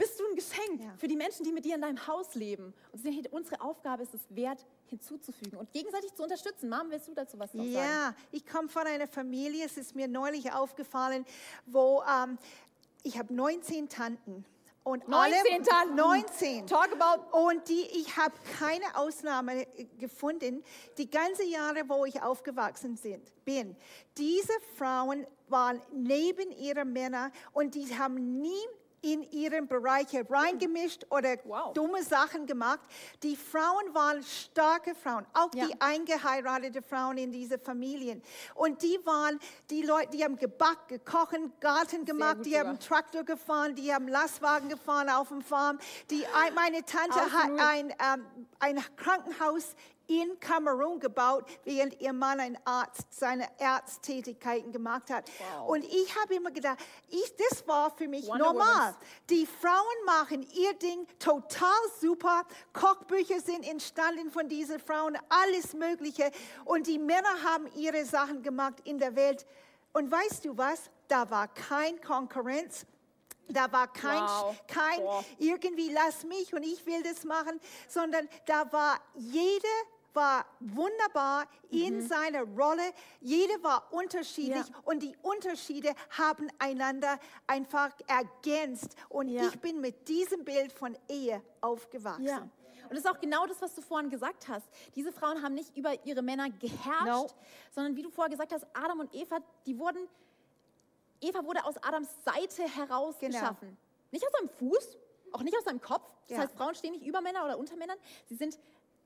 [0.00, 0.94] Bist du ein Geschenk Ja.
[0.96, 2.72] für die Menschen, die mit dir in deinem Haus leben?
[2.92, 6.70] Und unsere Aufgabe ist es, Wert hinzuzufügen und gegenseitig zu unterstützen.
[6.70, 7.74] Mom, willst du dazu was noch sagen?
[7.74, 11.26] Ja, ich komme von einer Familie, es ist mir neulich aufgefallen,
[11.66, 12.38] wo ähm,
[13.02, 14.46] ich habe 19 Tanten.
[14.82, 15.94] Und 19 alle, Tanten.
[15.96, 16.66] 19.
[16.66, 20.64] Talk about- Und die, ich habe keine Ausnahme äh, gefunden,
[20.96, 23.76] die ganze Jahre, wo ich aufgewachsen sind, bin.
[24.16, 28.64] Diese Frauen waren neben ihren Männern und die haben nie
[29.02, 31.72] in ihren Bereiche reingemischt oder Wow.
[31.72, 32.80] dumme Sachen gemacht.
[33.22, 35.66] Die Frauen waren starke Frauen, auch Ja.
[35.66, 38.22] die eingeheiratete Frauen in diese Familien.
[38.54, 39.38] Und die waren
[39.70, 42.78] die Leute, die haben gebackt, gekocht, Garten gemacht, die haben.
[42.78, 45.78] Traktor gefahren, die haben Lastwagen gefahren auf dem Farm.
[46.10, 47.60] Die, ein- meine Tante hat Absolut.
[47.60, 49.74] ein, ähm, ein Krankenhaus
[50.10, 55.30] in Kamerun gebaut, während ihr Mann ein Arzt seine Arzttätigkeiten gemacht hat.
[55.54, 55.68] Wow.
[55.68, 58.66] Und ich habe immer gedacht, ich, das war für mich Wonder normal.
[58.66, 58.96] Womans.
[59.30, 61.70] Die Frauen machen ihr Ding total
[62.00, 62.44] super.
[62.72, 66.32] Kochbücher sind entstanden von diesen Frauen, alles Mögliche.
[66.64, 69.46] Und die Männer haben ihre Sachen gemacht in der Welt.
[69.92, 70.90] Und weißt du was?
[71.06, 72.84] Da war kein Konkurrenz.
[73.48, 74.56] Da war kein, Wow.
[74.66, 75.24] kein Boah.
[75.38, 79.66] irgendwie lass mich und ich will das machen, sondern da war jede
[80.14, 82.82] war wunderbar in seiner Rolle.
[83.20, 84.74] Jede war unterschiedlich Ja.
[84.84, 88.96] und die Unterschiede haben einander einfach ergänzt.
[89.08, 89.42] Und Ja.
[89.48, 92.24] ich bin mit diesem Bild von Ehe aufgewachsen.
[92.24, 92.38] Ja.
[92.38, 94.66] Und das ist auch genau das, was du vorhin gesagt hast.
[94.96, 97.26] Diese Frauen haben nicht über ihre Männer geherrscht, No.
[97.72, 100.08] sondern wie du vorher gesagt hast, Adam und Eva, die wurden,
[101.20, 103.38] Eva wurde aus Adams Seite heraus Genau.
[103.38, 103.76] geschaffen.
[104.10, 104.96] Nicht aus seinem Fuß,
[105.32, 106.10] auch nicht aus seinem Kopf.
[106.28, 107.98] Das heißt, Frauen stehen nicht über Männer oder unter Männern.
[108.26, 108.58] Sie sind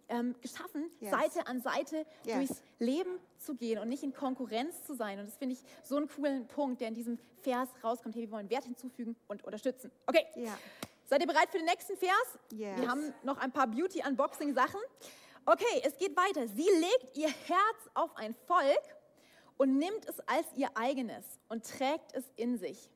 [0.08, 1.10] ähm, geschaffen, Yes.
[1.10, 2.36] Seite an Seite Yes.
[2.36, 5.18] durchs Leben zu gehen und nicht in Konkurrenz zu sein.
[5.18, 8.14] Und das finde ich so einen coolen Punkt, der in diesem Vers rauskommt.
[8.14, 9.90] Hey, wir wollen Wert hinzufügen und unterstützen.
[10.06, 10.56] Okay, Ja.
[11.06, 12.38] Seid ihr bereit für den nächsten Vers?
[12.50, 12.80] Yes.
[12.80, 14.80] Wir haben noch ein paar Beauty-Unboxing-Sachen.
[15.44, 16.48] Okay, es geht weiter.
[16.48, 18.80] Sie legt ihr Herz auf ein Volk
[19.58, 22.90] und nimmt es als ihr eigenes und trägt es in sich.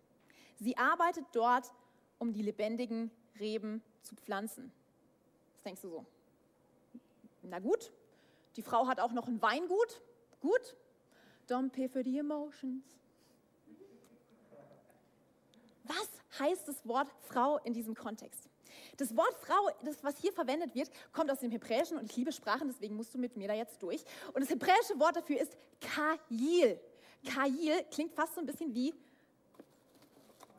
[0.59, 1.71] Sie arbeitet dort,
[2.18, 4.73] um die lebendigen Reben zu pflanzen.
[5.57, 6.07] Was denkst du so?
[7.49, 7.93] Na gut,
[8.57, 10.01] die Frau hat auch noch ein Weingut.
[10.41, 10.77] Gut.
[11.49, 12.85] Don't pay for the emotions.
[15.85, 16.09] Was
[16.39, 18.49] heißt das Wort Frau in diesem Kontext?
[18.99, 22.33] Das Wort Frau, das, was hier verwendet wird, kommt aus dem Hebräischen und ich liebe
[22.33, 24.05] Sprachen, deswegen musst du mit mir da jetzt durch.
[24.35, 26.79] Und das hebräische Wort dafür ist Kajil.
[27.25, 28.95] Kajil klingt fast so ein bisschen wie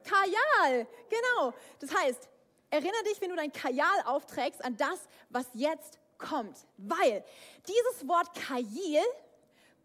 [0.04, 0.88] Kajal.
[1.10, 1.54] Genau.
[1.80, 2.28] Das heißt,
[2.70, 6.68] erinnere dich, wenn du dein Kajal aufträgst, an das, was jetzt kommt.
[6.78, 7.24] Weil
[7.68, 9.02] dieses Wort Kajil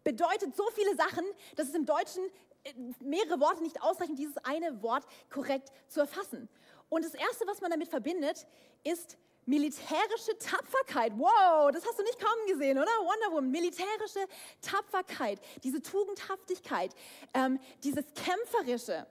[0.03, 2.23] bedeutet so viele Sachen, dass es im Deutschen
[2.63, 6.47] äh, mehrere Worte nicht ausreichen, dieses eine Wort korrekt zu erfassen.
[6.89, 8.45] Und das Erste, was man damit verbindet,
[8.83, 11.13] ist militärische Tapferkeit.
[11.17, 12.91] Wow, das hast du nicht kommen gesehen, oder?
[12.99, 14.25] Wonder Woman, militärische
[14.61, 16.95] Tapferkeit, diese Tugendhaftigkeit,
[17.33, 19.05] ähm, dieses Kämpferische,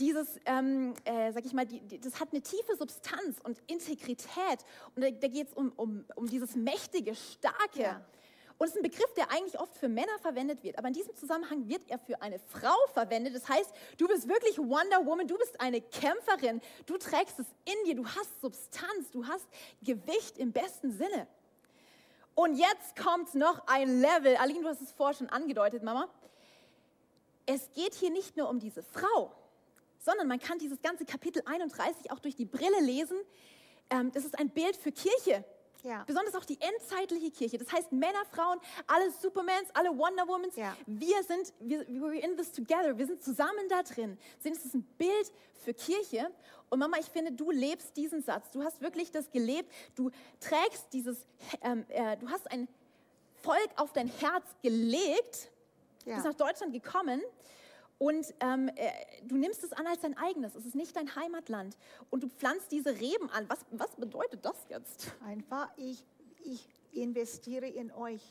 [0.00, 4.64] dieses, ähm, äh, sag ich mal, die, die, das hat eine tiefe Substanz und Integrität.
[4.96, 7.80] Und da, da geht es um, um, um dieses mächtige, starke.
[7.80, 8.04] Ja.
[8.60, 10.76] Und es ist ein Begriff, der eigentlich oft für Männer verwendet wird.
[10.76, 13.34] Aber in diesem Zusammenhang wird er für eine Frau verwendet.
[13.34, 17.86] Das heißt, du bist wirklich Wonder Woman, du bist eine Kämpferin, du trägst es in
[17.86, 19.46] dir, du hast Substanz, du hast
[19.82, 21.26] Gewicht im besten Sinne.
[22.34, 24.36] Und jetzt kommt noch ein Level.
[24.36, 26.08] Aline, du hast es vorher schon angedeutet, Mama.
[27.46, 29.32] Es geht hier nicht nur um diese Frau,
[30.00, 33.16] sondern man kann dieses ganze Kapitel 31 auch durch die Brille lesen.
[33.90, 35.44] Ähm, das ist ein Bild für Kirche.
[35.82, 36.04] Ja.
[36.06, 37.56] Besonders auch die endzeitliche Kirche.
[37.56, 40.76] Das heißt, Männer, Frauen, alle Supermans, alle Wonder Womans, Ja.
[40.86, 44.18] wir sind, wir, we're in this together, wir sind zusammen da drin.
[44.38, 45.32] Deswegen ist es ein Bild
[45.64, 46.30] für Kirche.
[46.68, 48.50] Und Mama, ich finde, du lebst diesen Satz.
[48.50, 49.72] Du hast wirklich das gelebt.
[49.94, 51.26] Du trägst dieses,
[51.62, 52.68] ähm, äh, du hast ein
[53.42, 55.48] Volk auf dein Herz gelegt,
[56.04, 56.14] Ja.
[56.16, 57.22] bist nach Deutschland gekommen
[58.00, 58.90] und ähm, äh,
[59.24, 60.54] du nimmst es an als dein eigenes.
[60.54, 61.76] Es ist nicht dein Heimatland.
[62.08, 63.44] Und du pflanzt diese Reben an.
[63.48, 65.12] Was, was bedeutet das jetzt?
[65.22, 66.02] Einfach, ich,
[66.42, 68.22] ich investiere in euch.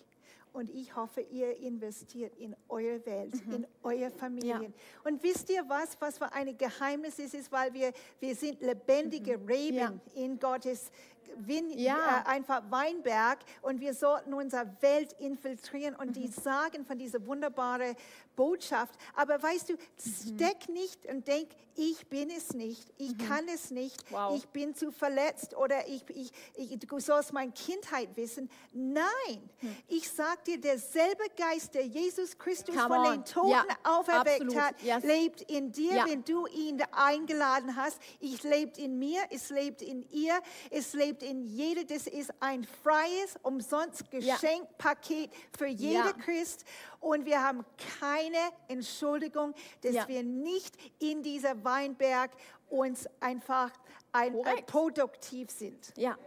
[0.53, 4.73] Und ich hoffe, ihr investiert in eure Welt, in eure Familien.
[5.03, 9.39] Und wisst ihr was, was für ein Geheimnis ist, ist, weil wir, wir sind lebendige
[9.47, 9.93] Reben Ja.
[10.15, 10.89] in Gottes
[11.38, 12.24] Win, Ja.
[12.26, 17.96] äh, einfach Weinberg und wir sollten unsere Welt infiltrieren und die sagen von dieser wunderbaren
[18.36, 18.94] Botschaft.
[19.15, 24.04] Aber weißt du, steck nicht und denk, ich bin es nicht, ich kann es nicht,
[24.12, 24.36] Wow.
[24.36, 28.50] ich bin zu verletzt oder ich, ich, ich, du sollst meine Kindheit wissen.
[28.74, 29.50] Nein,
[29.88, 33.12] ich sag dir, derselbe Geist, der Jesus Christus Come von on.
[33.13, 34.56] den Toten Ja, auferweckt absolut.
[34.62, 35.04] hat, Yes.
[35.04, 36.06] lebt in dir, Ja.
[36.06, 38.00] wenn du ihn eingeladen hast.
[38.20, 40.38] Ich lebt in mir, es lebt in ihr,
[40.72, 41.84] es lebt in jeder.
[41.84, 44.36] Das ist ein freies, umsonst Ja.
[44.36, 46.13] Geschenkpaket für jede Ja.
[46.13, 46.65] Christ.
[46.99, 47.65] Und wir haben
[47.99, 50.08] keine Entschuldigung, dass Ja.
[50.08, 52.32] wir nicht in dieser Weinberg
[52.69, 53.71] uns einfach
[54.12, 54.67] ein, Korrekt.
[54.67, 55.93] produktiv sind.
[55.97, 56.17] Ja.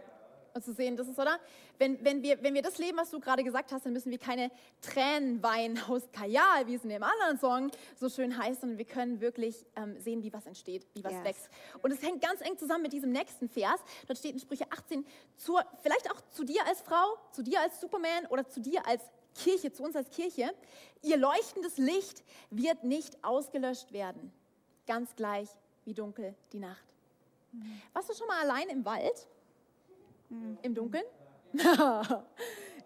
[0.53, 1.39] Und zu sehen, das ist, oder?
[1.79, 4.19] Wenn, wenn, wir, wenn wir das leben, was du gerade gesagt hast, dann müssen wir
[4.19, 8.77] keine Tränen weinen aus Kajal, wie es in dem anderen Song so schön heißt, sondern
[8.77, 11.23] wir können wirklich ähm, sehen, wie was entsteht, wie was Yes.
[11.23, 11.49] wächst.
[11.81, 13.79] Und es hängt ganz eng zusammen mit diesem nächsten Vers.
[14.07, 15.05] Dort steht in Sprüche 18,
[15.37, 19.01] zur, vielleicht auch zu dir als Frau, zu dir als Superman oder zu dir als
[19.35, 20.53] Kirche, zu uns als Kirche.
[21.01, 24.31] Ihr leuchtendes Licht wird nicht ausgelöscht werden,
[24.85, 25.49] ganz gleich
[25.85, 26.85] wie dunkel die Nacht.
[27.93, 29.27] Warst du schon mal allein im Wald?
[30.61, 31.03] Im Dunkeln?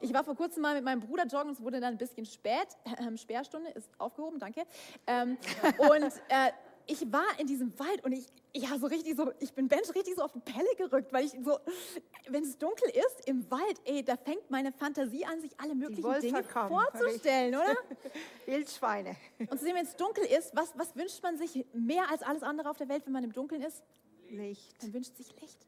[0.02, 2.68] ich war vor kurzem mal mit meinem Bruder joggen, es wurde dann ein bisschen spät.
[3.00, 4.64] Ähm, Sperrstunde ist aufgehoben, danke.
[5.06, 5.38] Ähm,
[5.78, 6.52] und äh,
[6.88, 10.16] ich war in diesem Wald und ich, ja, so richtig so, ich bin Bench richtig
[10.16, 11.60] so auf die Pelle gerückt, weil ich so,
[12.30, 16.22] wenn es dunkel ist im Wald, ey, da fängt meine Fantasie an, sich alle möglichen
[16.22, 16.48] Dinge ich.
[16.48, 17.76] vorzustellen, oder?
[18.46, 19.16] Wildschweine.
[19.40, 22.44] Und zu sehen, wenn es dunkel ist, was, was wünscht man sich mehr als alles
[22.44, 23.84] andere auf der Welt, wenn man im Dunkeln ist?
[24.30, 24.82] Licht.
[24.82, 25.67] Man wünscht sich Licht.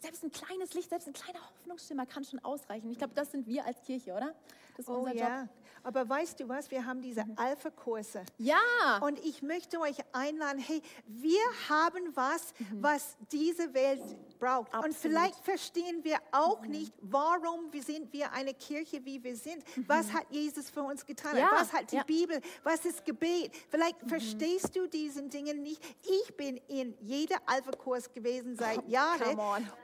[0.00, 2.90] Selbst ein kleines Licht, selbst ein kleiner Hoffnungsschimmer kann schon ausreichen.
[2.90, 4.34] Ich glaube, das sind wir als Kirche, oder?
[4.76, 5.40] Das ist Oh unser ja.
[5.42, 5.48] Job.
[5.82, 6.70] Aber weißt du was?
[6.70, 8.22] Wir haben diese Alpha-Kurse.
[8.38, 14.02] Ja, Und ich möchte euch einladen, hey, wir haben was, was diese Welt
[14.38, 14.72] braucht.
[14.74, 14.96] Und Absolut.
[14.96, 19.64] vielleicht verstehen wir auch nicht, warum wir sind wir eine Kirche, wie wir sind.
[19.86, 21.36] Was hat Jesus für uns getan?
[21.36, 22.02] Ja, Was hat die ja.
[22.04, 22.40] Bibel?
[22.62, 23.52] Was ist Gebet?
[23.70, 25.82] Vielleicht verstehst du diesen Dingen nicht.
[26.02, 29.38] Ich bin in jeder Alpha-Kurs gewesen seit Jahren.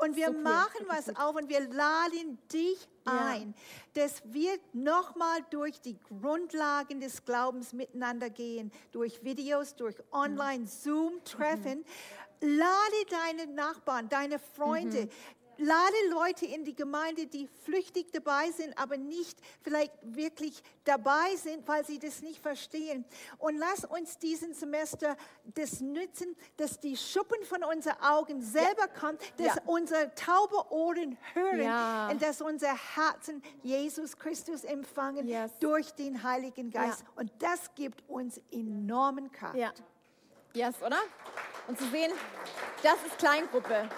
[0.07, 3.27] Und wir So cool, machen was auf und wir laden dich Ja.
[3.29, 3.55] ein,
[3.95, 11.85] dass wir nochmal durch die Grundlagen des Glaubens miteinander gehen, durch Videos, durch Online-Zoom-Treffen.
[12.41, 15.09] Lade deine Nachbarn, deine Freunde,
[15.59, 21.67] lade Leute in die Gemeinde, die flüchtig dabei sind, aber nicht vielleicht wirklich dabei sind,
[21.67, 23.05] weil sie das nicht verstehen.
[23.39, 25.17] Und lass uns diesen Semester
[25.55, 29.63] das nützen, dass die Schuppen von unseren Augen selber kommen, dass Ja.
[29.67, 32.09] unsere taube Ohren hören Ja.
[32.09, 35.51] und dass unser Herzen Jesus Christus empfangen Yes.
[35.61, 37.03] durch den Heiligen Geist.
[37.03, 37.09] Ja.
[37.23, 39.57] Und das gibt uns enormen Kraft.
[39.57, 39.73] Ja.
[40.55, 40.99] Yes, oder?
[41.69, 42.13] Und zu sehen,
[42.83, 43.89] das ist Kleingruppe.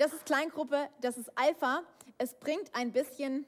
[0.00, 1.82] Das ist Kleingruppe, das ist Alpha.
[2.16, 3.44] Es bringt ein bisschen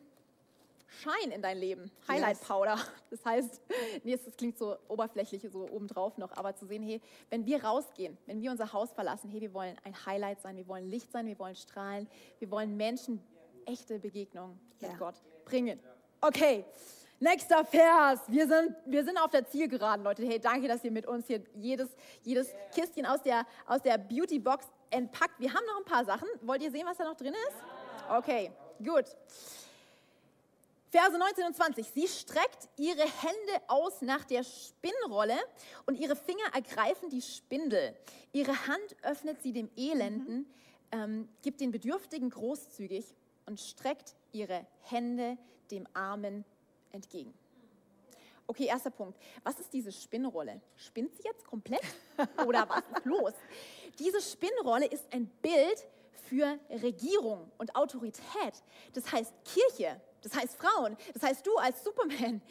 [0.87, 1.91] Schein in dein Leben.
[2.07, 2.43] Highlight.
[2.43, 2.79] Powder.
[3.09, 3.62] Das heißt,
[4.05, 8.19] nee, das klingt so oberflächlich, so obendrauf noch, aber zu sehen, hey, wenn wir rausgehen,
[8.27, 11.25] wenn wir unser Haus verlassen, hey, wir wollen ein Highlight sein, wir wollen Licht sein,
[11.27, 12.07] wir wollen strahlen,
[12.38, 13.23] wir wollen Menschen
[13.65, 14.97] echte Begegnungen mit Ja.
[14.99, 15.15] Gott
[15.47, 15.81] bringen.
[16.21, 16.67] Okay.
[17.19, 18.21] Nächster Vers.
[18.29, 20.23] Wir sind, wir sind auf der Zielgeraden, Leute.
[20.27, 21.88] Hey, danke, dass ihr mit uns hier jedes,
[22.25, 25.38] jedes Kistchen aus der, aus der Beauty-Box entpackt.
[25.38, 26.28] Wir haben noch ein paar Sachen.
[26.42, 27.57] Wollt ihr sehen, was da noch drin ist?
[28.11, 29.07] Okay, gut.
[30.90, 31.87] Verse 19 und 20.
[31.87, 35.38] Sie streckt ihre Hände aus nach der Spinnrolle
[35.87, 37.96] und ihre Finger ergreifen die Spindel.
[38.33, 40.46] Ihre Hand öffnet sie dem Elenden,
[40.90, 43.07] ähm, gibt den Bedürftigen großzügig
[43.46, 45.38] und streckt ihre Hände
[45.70, 46.44] dem Armen
[46.90, 47.33] entgegen.
[48.53, 49.19] Okay, erster Punkt.
[49.45, 50.61] Was ist diese Spinnrolle?
[50.77, 51.81] Spinnt sie jetzt komplett?
[52.47, 53.33] Oder was ist los?
[53.99, 55.87] Diese Spinnrolle ist ein Bild
[56.29, 58.62] für Regierung und Autorität.
[58.93, 62.43] Das heißt Kirche, das heißt Frauen, das heißt du als Superman.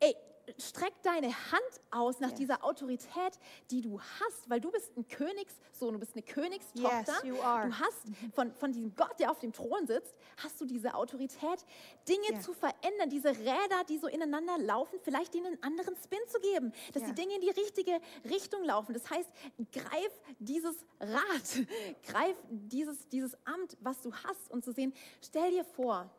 [0.00, 0.16] Ey,
[0.58, 3.38] streck deine Hand aus nach dieser Autorität,
[3.70, 7.12] die du hast, weil du bist ein Königssohn, du bist eine Königstochter.
[7.12, 7.68] Yes, you are.
[7.68, 7.98] Du hast
[8.34, 11.64] von, von diesem Gott, der auf dem Thron sitzt, hast du diese Autorität,
[12.08, 12.40] Dinge Ja.
[12.40, 16.72] zu verändern, diese Räder, die so ineinander laufen, vielleicht ihnen einen anderen Spin zu geben,
[16.92, 18.92] dass die Dinge in die richtige Richtung laufen.
[18.94, 19.30] Das heißt,
[19.72, 21.66] greif dieses Rad,
[22.06, 26.10] greif dieses, dieses Amt, was du hast und zu sehen, stell dir vor,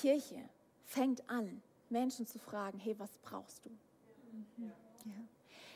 [0.00, 0.48] Kirche
[0.84, 3.70] fängt an, Menschen zu fragen, hey, was brauchst du?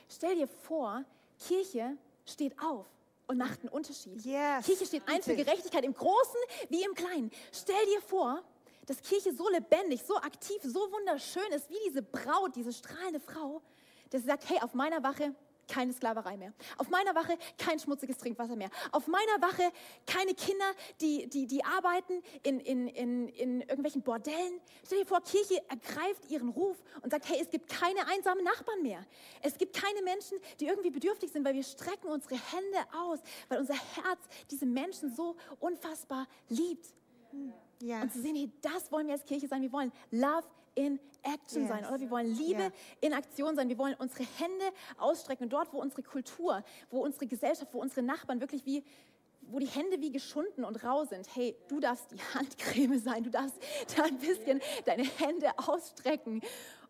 [0.08, 1.04] Stell dir vor,
[1.38, 2.86] Kirche steht auf
[3.26, 4.24] und macht einen Unterschied.
[4.24, 5.34] Yes, Kirche steht ein für.
[5.34, 7.30] Gerechtigkeit im Großen wie im Kleinen.
[7.52, 8.42] Stell dir vor,
[8.86, 13.62] dass Kirche so lebendig, so aktiv, so wunderschön ist, wie diese Braut, diese strahlende Frau,
[14.10, 15.34] dass sie sagt, hey, auf meiner Wache
[15.68, 16.52] keine Sklaverei mehr.
[16.78, 18.70] Auf meiner Wache kein schmutziges Trinkwasser mehr.
[18.92, 19.70] Auf meiner Wache
[20.06, 20.64] keine Kinder,
[21.00, 24.60] die, die, die arbeiten in, in, in, in irgendwelchen Bordellen.
[24.84, 28.82] Stell dir vor, Kirche ergreift ihren Ruf und sagt, hey, es gibt keine einsamen Nachbarn
[28.82, 29.04] mehr.
[29.42, 33.60] Es gibt keine Menschen, die irgendwie bedürftig sind, weil wir strecken unsere Hände aus, weil
[33.60, 36.86] unser Herz diese Menschen so unfassbar liebt.
[37.80, 38.02] Ja.
[38.02, 39.62] Und zu sehen, hey, das wollen wir als Kirche sein.
[39.62, 41.68] Wir wollen Love in Action Yes.
[41.68, 42.00] sein, oder?
[42.00, 42.70] Wir wollen Liebe Ja.
[43.00, 43.68] in Aktion sein.
[43.68, 44.64] Wir wollen unsere Hände
[44.98, 45.44] ausstrecken.
[45.44, 48.84] Und dort, wo unsere Kultur, wo unsere Gesellschaft, wo unsere Nachbarn wirklich wie,
[49.42, 51.26] wo die Hände wie geschunden und rau sind.
[51.34, 53.24] Hey, du darfst die Handcreme sein.
[53.24, 53.56] Du darfst
[53.96, 56.42] da ein bisschen deine Hände ausstrecken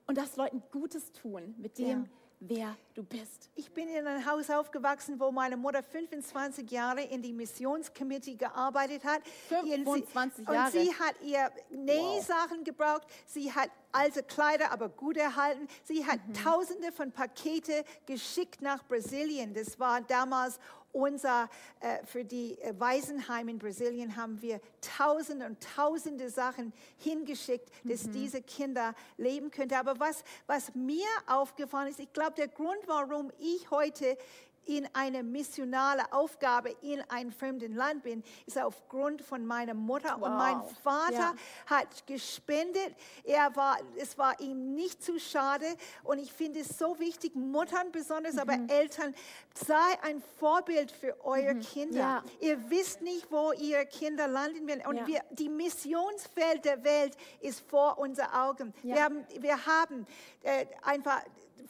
[0.07, 2.05] und darfst Leuten Gutes tun mit dem, Ja.
[2.47, 3.49] Wer du bist.
[3.55, 9.05] Ich bin in einem Haus aufgewachsen, wo meine Mutter 25 Jahre in die Missionscommittee gearbeitet
[9.05, 9.23] hat.
[9.65, 10.71] Ihr- sie- 25 Und Jahre.
[10.71, 13.07] sie hat ihr Nähsachen gebraucht.
[13.27, 15.69] Sie hat alte Kleider, aber gut erhalten.
[15.85, 16.35] Sie hat Mhm.
[16.35, 19.55] Tausende von Pakete geschickt nach Brasilien.
[19.55, 20.59] Das war damals
[20.95, 27.69] unser, äh, für die äh, Waisenheim in Brasilien haben wir Tausende und Tausende Sachen hingeschickt,
[27.85, 28.13] dass Mhm.
[28.13, 29.75] diese Kinder leben könnten.
[29.75, 34.17] Aber was, was mir aufgefallen ist, ich glaube, der Grund, warum ich heute
[34.67, 40.37] in eine missionale Aufgabe in einem fremden Land bin, ist aufgrund von meiner Mutter und
[40.37, 40.73] mein Wow.
[40.83, 41.35] Vater Ja.
[41.67, 42.95] hat gespendet.
[43.25, 45.67] Er war, es war ihm nicht zu schade
[46.03, 48.69] und ich finde es so wichtig, Muttern besonders, aber Mhm.
[48.69, 49.15] Eltern,
[49.55, 51.99] sei ein Vorbild für eure Kinder.
[51.99, 52.25] Ja.
[52.41, 55.07] Ihr wisst nicht, wo ihre Kinder landen werden und Ja.
[55.07, 58.75] wir, die Missionsfeld der Welt ist vor unseren Augen.
[58.83, 60.07] Wir haben, wir haben
[60.43, 61.23] äh, einfach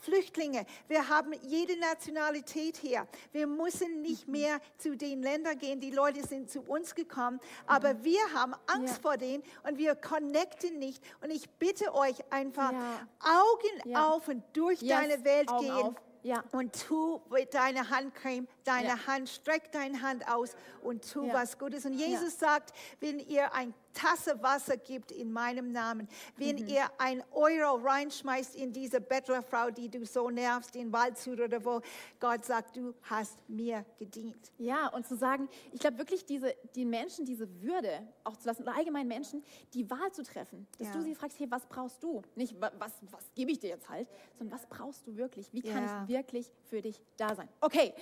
[0.04, 3.06] Flüchtlinge, wir haben jede Nationalität hier.
[3.32, 4.02] Wir müssen Mhm.
[4.02, 8.54] nicht mehr zu den Ländern gehen, die Leute sind zu uns gekommen, aber wir haben
[8.66, 9.00] Angst Ja.
[9.02, 11.02] vor denen und wir connecten nicht.
[11.22, 13.08] Und ich bitte euch einfach, Ja.
[13.20, 14.08] Augen Ja.
[14.10, 15.72] auf und durch Yes, deine Welt Augen gehen.
[15.72, 15.94] auf.
[16.22, 16.42] Ja.
[16.52, 19.06] Und tu mit deiner Handcreme, deine Ja.
[19.06, 21.34] Hand, streck deine Hand aus und tu Ja.
[21.34, 21.84] was Gutes.
[21.84, 26.66] Und Jesus sagt, wenn ihr ein Tasse Wasser gibt in meinem Namen, wenn Mhm.
[26.66, 31.80] ihr ein Euro reinschmeißt in diese Bettlerfrau, die du so nervst, in Waldshut oder wo,
[32.20, 34.52] Gott sagt, du hast mir gedient.
[34.58, 38.62] Ja, und zu sagen, ich glaube wirklich, diese, die Menschen diese Würde auch zu lassen,
[38.64, 40.66] oder allgemein Menschen, die Wahl zu treffen.
[40.78, 40.92] Dass Ja.
[40.94, 42.20] du sie fragst, hey, was brauchst du?
[42.34, 45.52] Nicht, wa- was, was gebe ich dir jetzt halt, sondern was brauchst du wirklich?
[45.52, 46.02] Wie kann Ja.
[46.02, 47.48] ich wirklich für dich da sein?
[47.60, 47.94] Okay,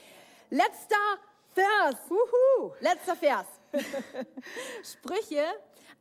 [0.50, 0.96] letzter
[1.54, 1.96] Vers.
[2.08, 2.72] Wuhu.
[2.80, 3.46] Letzter Vers.
[4.82, 5.44] Sprüche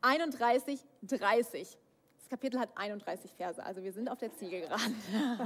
[0.01, 1.77] 31, 30.
[2.19, 4.95] Das Kapitel hat 31 Verse, also wir sind auf der Zielgeraden.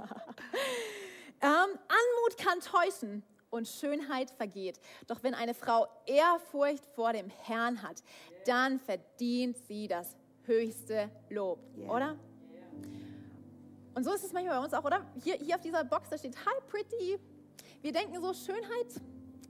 [1.41, 4.80] ähm, Anmut kann täuschen und Schönheit vergeht.
[5.08, 8.04] Doch wenn eine Frau Ehrfurcht vor dem Herrn hat,
[8.46, 10.15] dann verdient sie das
[10.46, 11.89] höchste Lob, Ja.
[11.89, 12.15] oder?
[13.96, 15.06] Und so ist es manchmal bei uns auch, oder?
[15.24, 17.18] Hier, hier auf dieser Box, da steht Hi Pretty.
[17.82, 18.88] Wir denken so Schönheit,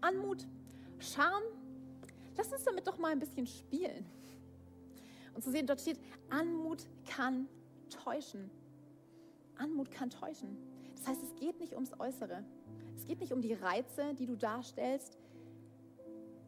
[0.01, 0.45] Anmut,
[0.99, 1.43] Charme.
[2.37, 4.05] Lass uns damit doch mal ein bisschen spielen.
[5.35, 7.47] Und zu sehen, dort steht, Anmut kann
[7.89, 8.49] täuschen.
[9.57, 10.57] Anmut kann täuschen.
[10.95, 12.43] Das heißt, es geht nicht ums Äußere.
[12.95, 15.17] Es geht nicht um die Reize, die du darstellst,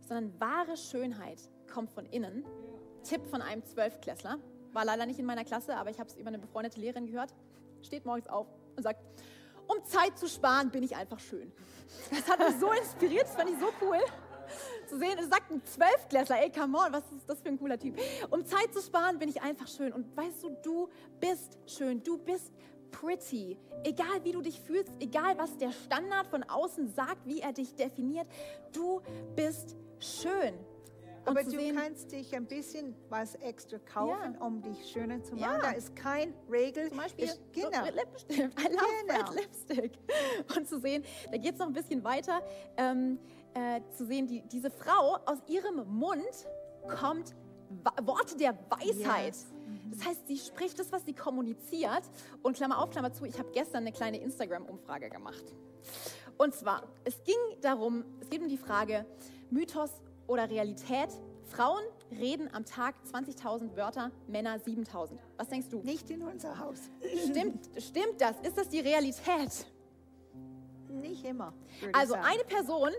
[0.07, 1.39] sondern wahre Schönheit
[1.71, 2.45] kommt von innen.
[3.03, 4.39] Tipp von einem Zwölfklässler.
[4.71, 7.33] War leider nicht in meiner Klasse, aber ich habe es über eine befreundete Lehrerin gehört.
[7.81, 9.01] Steht morgens auf und sagt,
[9.67, 11.51] um Zeit zu sparen, bin ich einfach schön.
[12.09, 13.99] Das hat mich so inspiriert, das fand ich so cool
[14.87, 15.17] zu sehen.
[15.19, 17.97] Es sagt ein Zwölfklässler, ey, come on, was ist das für ein cooler Typ.
[18.29, 19.93] Um Zeit zu sparen, bin ich einfach schön.
[19.93, 22.51] Und weißt du, du bist schön, du bist
[22.91, 23.57] pretty.
[23.83, 27.75] Egal wie du dich fühlst, egal was der Standard von außen sagt, wie er dich
[27.75, 28.27] definiert,
[28.73, 29.01] du
[29.35, 30.53] bist schön.
[31.25, 34.45] Und Aber du sehen, kannst dich ein bisschen was extra kaufen, Ja.
[34.45, 35.59] um dich schöner zu machen.
[35.61, 36.87] Da ist kein Regel.
[36.87, 37.83] Zum Beispiel ist, genau.
[37.83, 38.37] Red Lipstick.
[38.37, 39.29] I love Genau.
[39.31, 39.91] Red Lipstick.
[40.57, 42.41] Und zu sehen, da geht es noch ein bisschen weiter,
[42.77, 43.19] ähm,
[43.57, 46.47] äh, zu sehen, die, diese Frau, aus ihrem Mund
[46.87, 47.35] kommt
[48.03, 49.25] Worte der Weisheit.
[49.33, 49.47] Yes.
[49.89, 52.03] Das heißt, sie spricht das, was sie kommuniziert.
[52.43, 55.43] Und Klammer auf, Klammer zu, ich habe gestern eine kleine Instagram-Umfrage gemacht.
[56.37, 59.05] Und zwar, es ging darum, es geht um die Frage,
[59.49, 59.91] Mythos
[60.27, 61.09] oder Realität.
[61.45, 65.17] Frauen reden am Tag 20.000 Wörter, Männer 7.000.
[65.37, 65.79] Was denkst du?
[65.79, 66.77] Nicht in unser Haus.
[67.29, 68.35] Stimmt, stimmt das?
[68.43, 69.65] Ist das die Realität?
[70.89, 71.53] Nicht immer.
[71.93, 72.91] Also eine Person,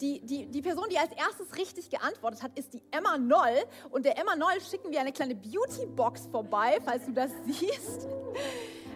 [0.00, 3.64] die, die, die Person, die als erstes richtig geantwortet hat, ist die Emma Noll.
[3.90, 8.06] Und der Emma Noll schicken wir eine kleine Beauty-Box vorbei, falls du das siehst.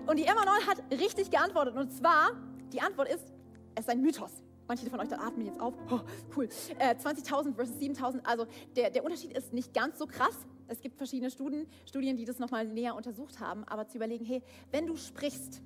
[0.06, 1.76] Und die Emma Noll hat richtig geantwortet.
[1.76, 2.32] Und zwar,
[2.72, 3.32] die Antwort ist,
[3.74, 4.42] es ist ein Mythos.
[4.68, 5.74] Manche von euch da atmen jetzt auf.
[5.90, 6.00] Oh,
[6.36, 6.48] cool.
[6.78, 8.20] Äh, 20.000 versus 7.000.
[8.24, 10.46] Also der, der Unterschied ist nicht ganz so krass.
[10.68, 13.64] Es gibt verschiedene Studien, Studien, die das nochmal näher untersucht haben.
[13.64, 15.60] Aber zu überlegen, hey, wenn du sprichst,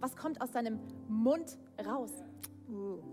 [0.00, 2.10] was kommt aus deinem Mund raus?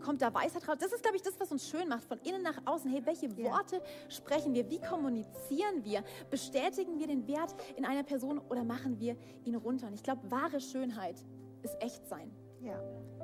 [0.03, 0.77] Kommt da Weisheit raus?
[0.79, 2.89] Das ist, glaube ich, das, was uns schön macht, von innen nach außen.
[2.91, 3.51] Hey, welche Ja.
[3.51, 4.69] Worte sprechen wir?
[4.69, 6.03] Wie kommunizieren wir?
[6.29, 9.15] Bestätigen wir den Wert in einer Person oder machen wir
[9.45, 9.87] ihn runter?
[9.87, 11.15] Und ich glaube, wahre Schönheit
[11.63, 12.31] ist echt sein.
[12.61, 12.79] Ja.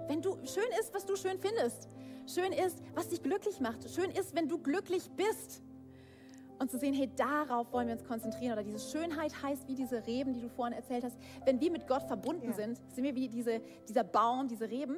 [0.08, 1.88] Wenn du schön ist, was du schön findest.
[2.26, 3.89] Schön ist, was dich glücklich macht.
[3.89, 5.62] Schön ist, wenn du glücklich bist.
[6.60, 8.54] Und zu sehen, hey, darauf wollen wir uns konzentrieren.
[8.54, 11.88] Oder diese Schönheit heißt, wie diese Reben, die du vorhin erzählt hast, wenn wir mit
[11.88, 12.54] Gott verbunden Ja.
[12.54, 14.98] sind, sind wir wie diese, dieser Baum, diese Reben,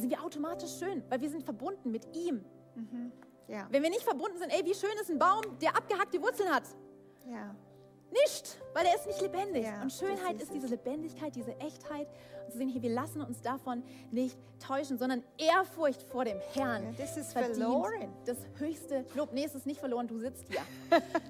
[0.00, 2.44] sind wir automatisch schön, weil wir sind verbunden mit ihm.
[3.48, 3.66] Ja.
[3.70, 6.64] Wenn wir nicht verbunden sind, ey, wie schön ist ein Baum, der abgehackte Wurzeln hat?
[7.26, 7.54] Ja.
[8.10, 9.64] Nicht, weil er ist nicht lebendig.
[9.64, 12.08] Ja, und Schönheit ist ist diese Lebendigkeit, diese Echtheit.
[12.46, 16.94] Und zu sehen, hier, wir lassen uns davon nicht täuschen, sondern Ehrfurcht vor dem Herrn.
[16.96, 18.10] Das ist verloren.
[18.24, 19.32] Das höchste Lob.
[19.34, 20.60] Nee, es ist nicht verloren, du sitzt hier.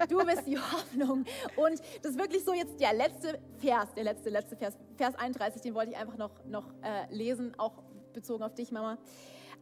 [0.08, 1.24] Du bist die Hoffnung.
[1.56, 5.60] Und das ist wirklich so jetzt der letzte Vers, der letzte, letzte Vers, Vers 31,
[5.60, 7.82] den wollte ich einfach noch, noch äh, lesen, auch
[8.20, 8.98] bezogen auf dich, Mama.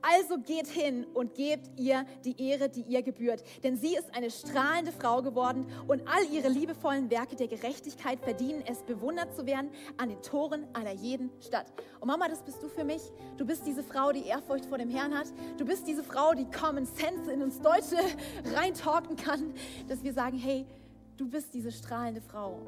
[0.02, 3.42] Also geht hin und gebt ihr die Ehre, die ihr gebührt.
[3.62, 8.62] Denn sie ist eine strahlende Frau geworden und all ihre liebevollen Werke der Gerechtigkeit verdienen
[8.66, 11.72] es, bewundert zu werden an den Toren einer jeden Stadt.
[12.00, 13.02] Und Mama, das bist du für mich.
[13.36, 15.28] Du bist diese Frau, die Ehrfurcht vor dem Herrn hat.
[15.56, 17.96] Du bist diese Frau, die Common Sense in uns Deutsche
[18.54, 19.54] reintalken kann,
[19.88, 20.66] dass wir sagen, hey,
[21.16, 22.60] du bist diese strahlende Frau.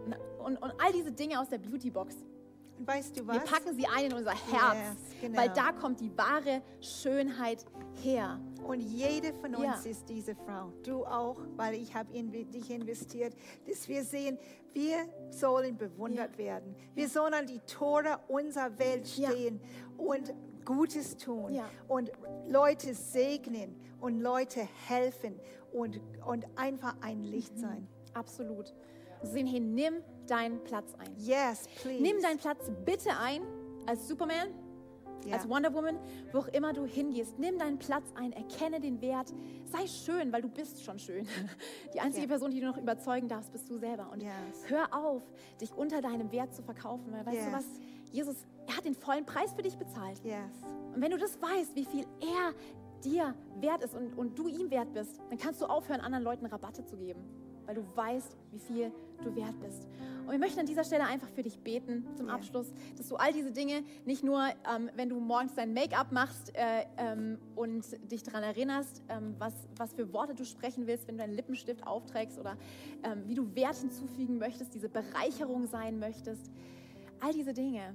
[0.45, 2.38] Und, und all diese Dinge aus der Beautybox, Und
[2.81, 3.35] weißt du was?
[3.37, 5.39] wir packen sie ein in unser Herz, Yes, genau.
[5.39, 7.65] weil da kommt die wahre Schönheit
[8.03, 8.41] her.
[8.67, 9.91] Und jede von uns Ja.
[9.91, 10.73] ist diese Frau.
[10.85, 13.35] Du auch, weil ich habe in dich investiert,
[13.67, 14.39] dass wir sehen,
[14.75, 14.97] wir
[15.31, 16.75] sollen bewundert werden.
[16.95, 19.31] Wir sollen an die Tore unserer Welt Ja.
[19.31, 19.61] stehen
[19.97, 20.33] und
[20.65, 21.65] Gutes tun Ja.
[21.89, 22.13] und
[22.47, 25.41] Leute segnen und Leute helfen
[25.73, 27.61] und, und einfach ein Licht Mhm.
[27.61, 27.89] sein.
[28.15, 28.75] Absolut.
[29.23, 29.95] Sehen, hey, nimm
[30.31, 31.15] deinen Platz ein.
[31.17, 32.03] Yes, please.
[32.03, 33.43] Nimm deinen Platz bitte ein
[33.87, 34.49] als Superman,
[35.25, 35.35] Ja.
[35.37, 35.99] als Wonder Woman,
[36.33, 37.39] wo auch immer du hingehst.
[37.39, 39.33] Nimm deinen Platz ein, erkenne den Wert.
[39.65, 41.27] Sei schön, weil du bist schon schön.
[41.95, 42.29] Die einzige Ja.
[42.29, 44.11] Person, die du noch überzeugen darfst, bist du selber.
[44.13, 44.31] Und Yes.
[44.69, 45.23] hör auf,
[45.61, 47.13] dich unter deinem Wert zu verkaufen.
[47.13, 47.53] Weil weißt du Yes.
[47.53, 47.65] was?
[48.13, 50.19] Jesus, er hat den vollen Preis für dich bezahlt.
[50.25, 50.37] Yes.
[50.95, 52.55] Und wenn du das weißt, wie viel er
[53.05, 56.47] dir wert ist und, und du ihm wert bist, dann kannst du aufhören, anderen Leuten
[56.47, 57.21] Rabatte zu geben,
[57.69, 58.91] weil du weißt, wie viel
[59.23, 59.87] du wert bist.
[60.25, 62.31] Und wir möchten an dieser Stelle einfach für dich beten zum.
[62.31, 64.43] Abschluss, dass du all diese Dinge nicht nur,
[64.75, 69.53] ähm, wenn du morgens dein Make-up machst äh, ähm, und dich daran erinnerst, ähm, was,
[69.77, 72.57] was für Worte du sprechen willst, wenn du deinen Lippenstift aufträgst oder
[73.03, 76.51] ähm, wie du Wert hinzufügen möchtest, diese Bereicherung sein möchtest.
[77.21, 77.95] All diese Dinge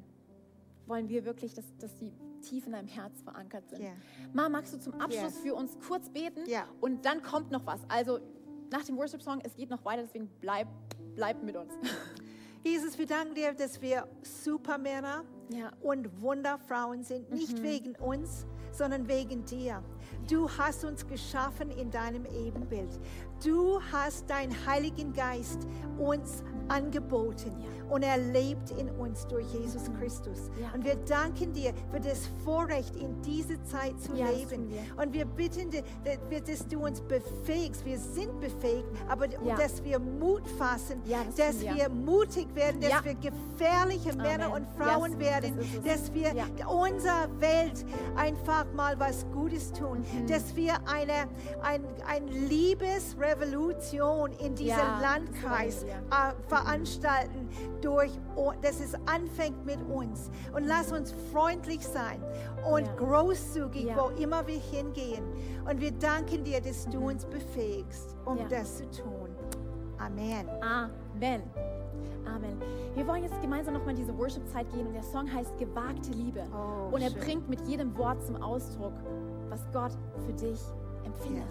[0.85, 2.11] wollen wir wirklich, dass, dass die
[2.41, 3.81] tief in deinem Herz verankert sind.
[3.81, 3.93] Ja.
[4.33, 5.39] Ma, magst du zum Abschluss Yes.
[5.39, 6.41] für uns kurz beten?
[6.47, 6.67] Ja.
[6.81, 7.79] Und dann kommt noch was.
[7.89, 8.19] Also
[8.73, 10.67] nach dem Worship-Song, es geht noch weiter, deswegen bleib,
[11.15, 11.71] bleib mit uns.
[12.63, 15.71] Jesus, wir danken dir, dass wir Supermänner Ja.
[15.81, 19.83] und Wunderfrauen sind, nicht wegen uns, sondern wegen dir.
[20.27, 22.99] Du hast uns geschaffen in deinem Ebenbild.
[23.43, 25.67] Du hast deinen Heiligen Geist
[25.97, 27.93] uns angeboten Ja.
[27.93, 30.49] und er lebt in uns durch Jesus Christus.
[30.61, 30.71] Ja.
[30.73, 34.69] Und wir danken dir für das Vorrecht, in diese Zeit zu Ja, leben.
[34.95, 35.83] Und wir bitten, dir,
[36.45, 37.83] dass- du uns befähigst.
[37.85, 41.89] Wir sind befähigt, aber dass wir Mut fassen, das dass wir.
[41.89, 44.63] mutig werden, dass wir gefährliche Männer Amen.
[44.63, 46.31] und Frauen Yes, werden, das dass wir
[46.69, 47.85] unserer Welt
[48.15, 50.27] einfach mal was Gutes tun, Mhm.
[50.27, 51.27] dass wir eine
[51.61, 55.87] ein, ein Liebesrevolution in diesem Ja, Landkreis äh,
[56.47, 57.49] veranstalten,
[57.81, 58.11] durch,
[58.61, 60.29] dass es anfängt mit uns.
[60.55, 62.21] Und lass uns freundlich sein
[62.69, 62.93] und Ja.
[62.95, 63.95] großzügig, Ja.
[63.97, 65.23] wo immer wir hingehen.
[65.69, 69.29] Und wir danken dir, dass du uns befähigst, um das zu tun.
[69.97, 70.47] Amen.
[70.61, 71.43] Amen.
[72.25, 72.61] Amen.
[72.95, 76.43] Wir wollen jetzt gemeinsam nochmal in diese Worship-Zeit gehen und der Song heißt Gewagte Liebe.
[76.53, 77.19] Oh, und er schön.
[77.19, 78.93] bringt mit jedem Wort zum Ausdruck,
[79.49, 79.91] was Gott
[80.25, 80.59] für dich
[81.05, 81.47] empfindet.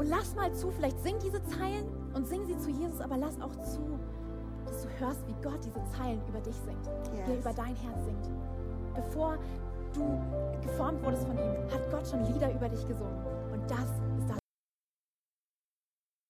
[0.00, 1.84] Und lass mal zu, vielleicht sing diese Zeilen
[2.14, 3.82] und sing sie zu Jesus, aber lass auch zu,
[4.64, 7.38] dass du hörst, wie Gott diese Zeilen über dich singt, wie er Yes.
[7.40, 8.30] über dein Herz singt.
[8.94, 9.36] Bevor
[9.92, 10.18] du
[10.62, 13.14] geformt wurdest von ihm, hat Gott schon Lieder über dich gesungen.
[13.52, 13.90] Und das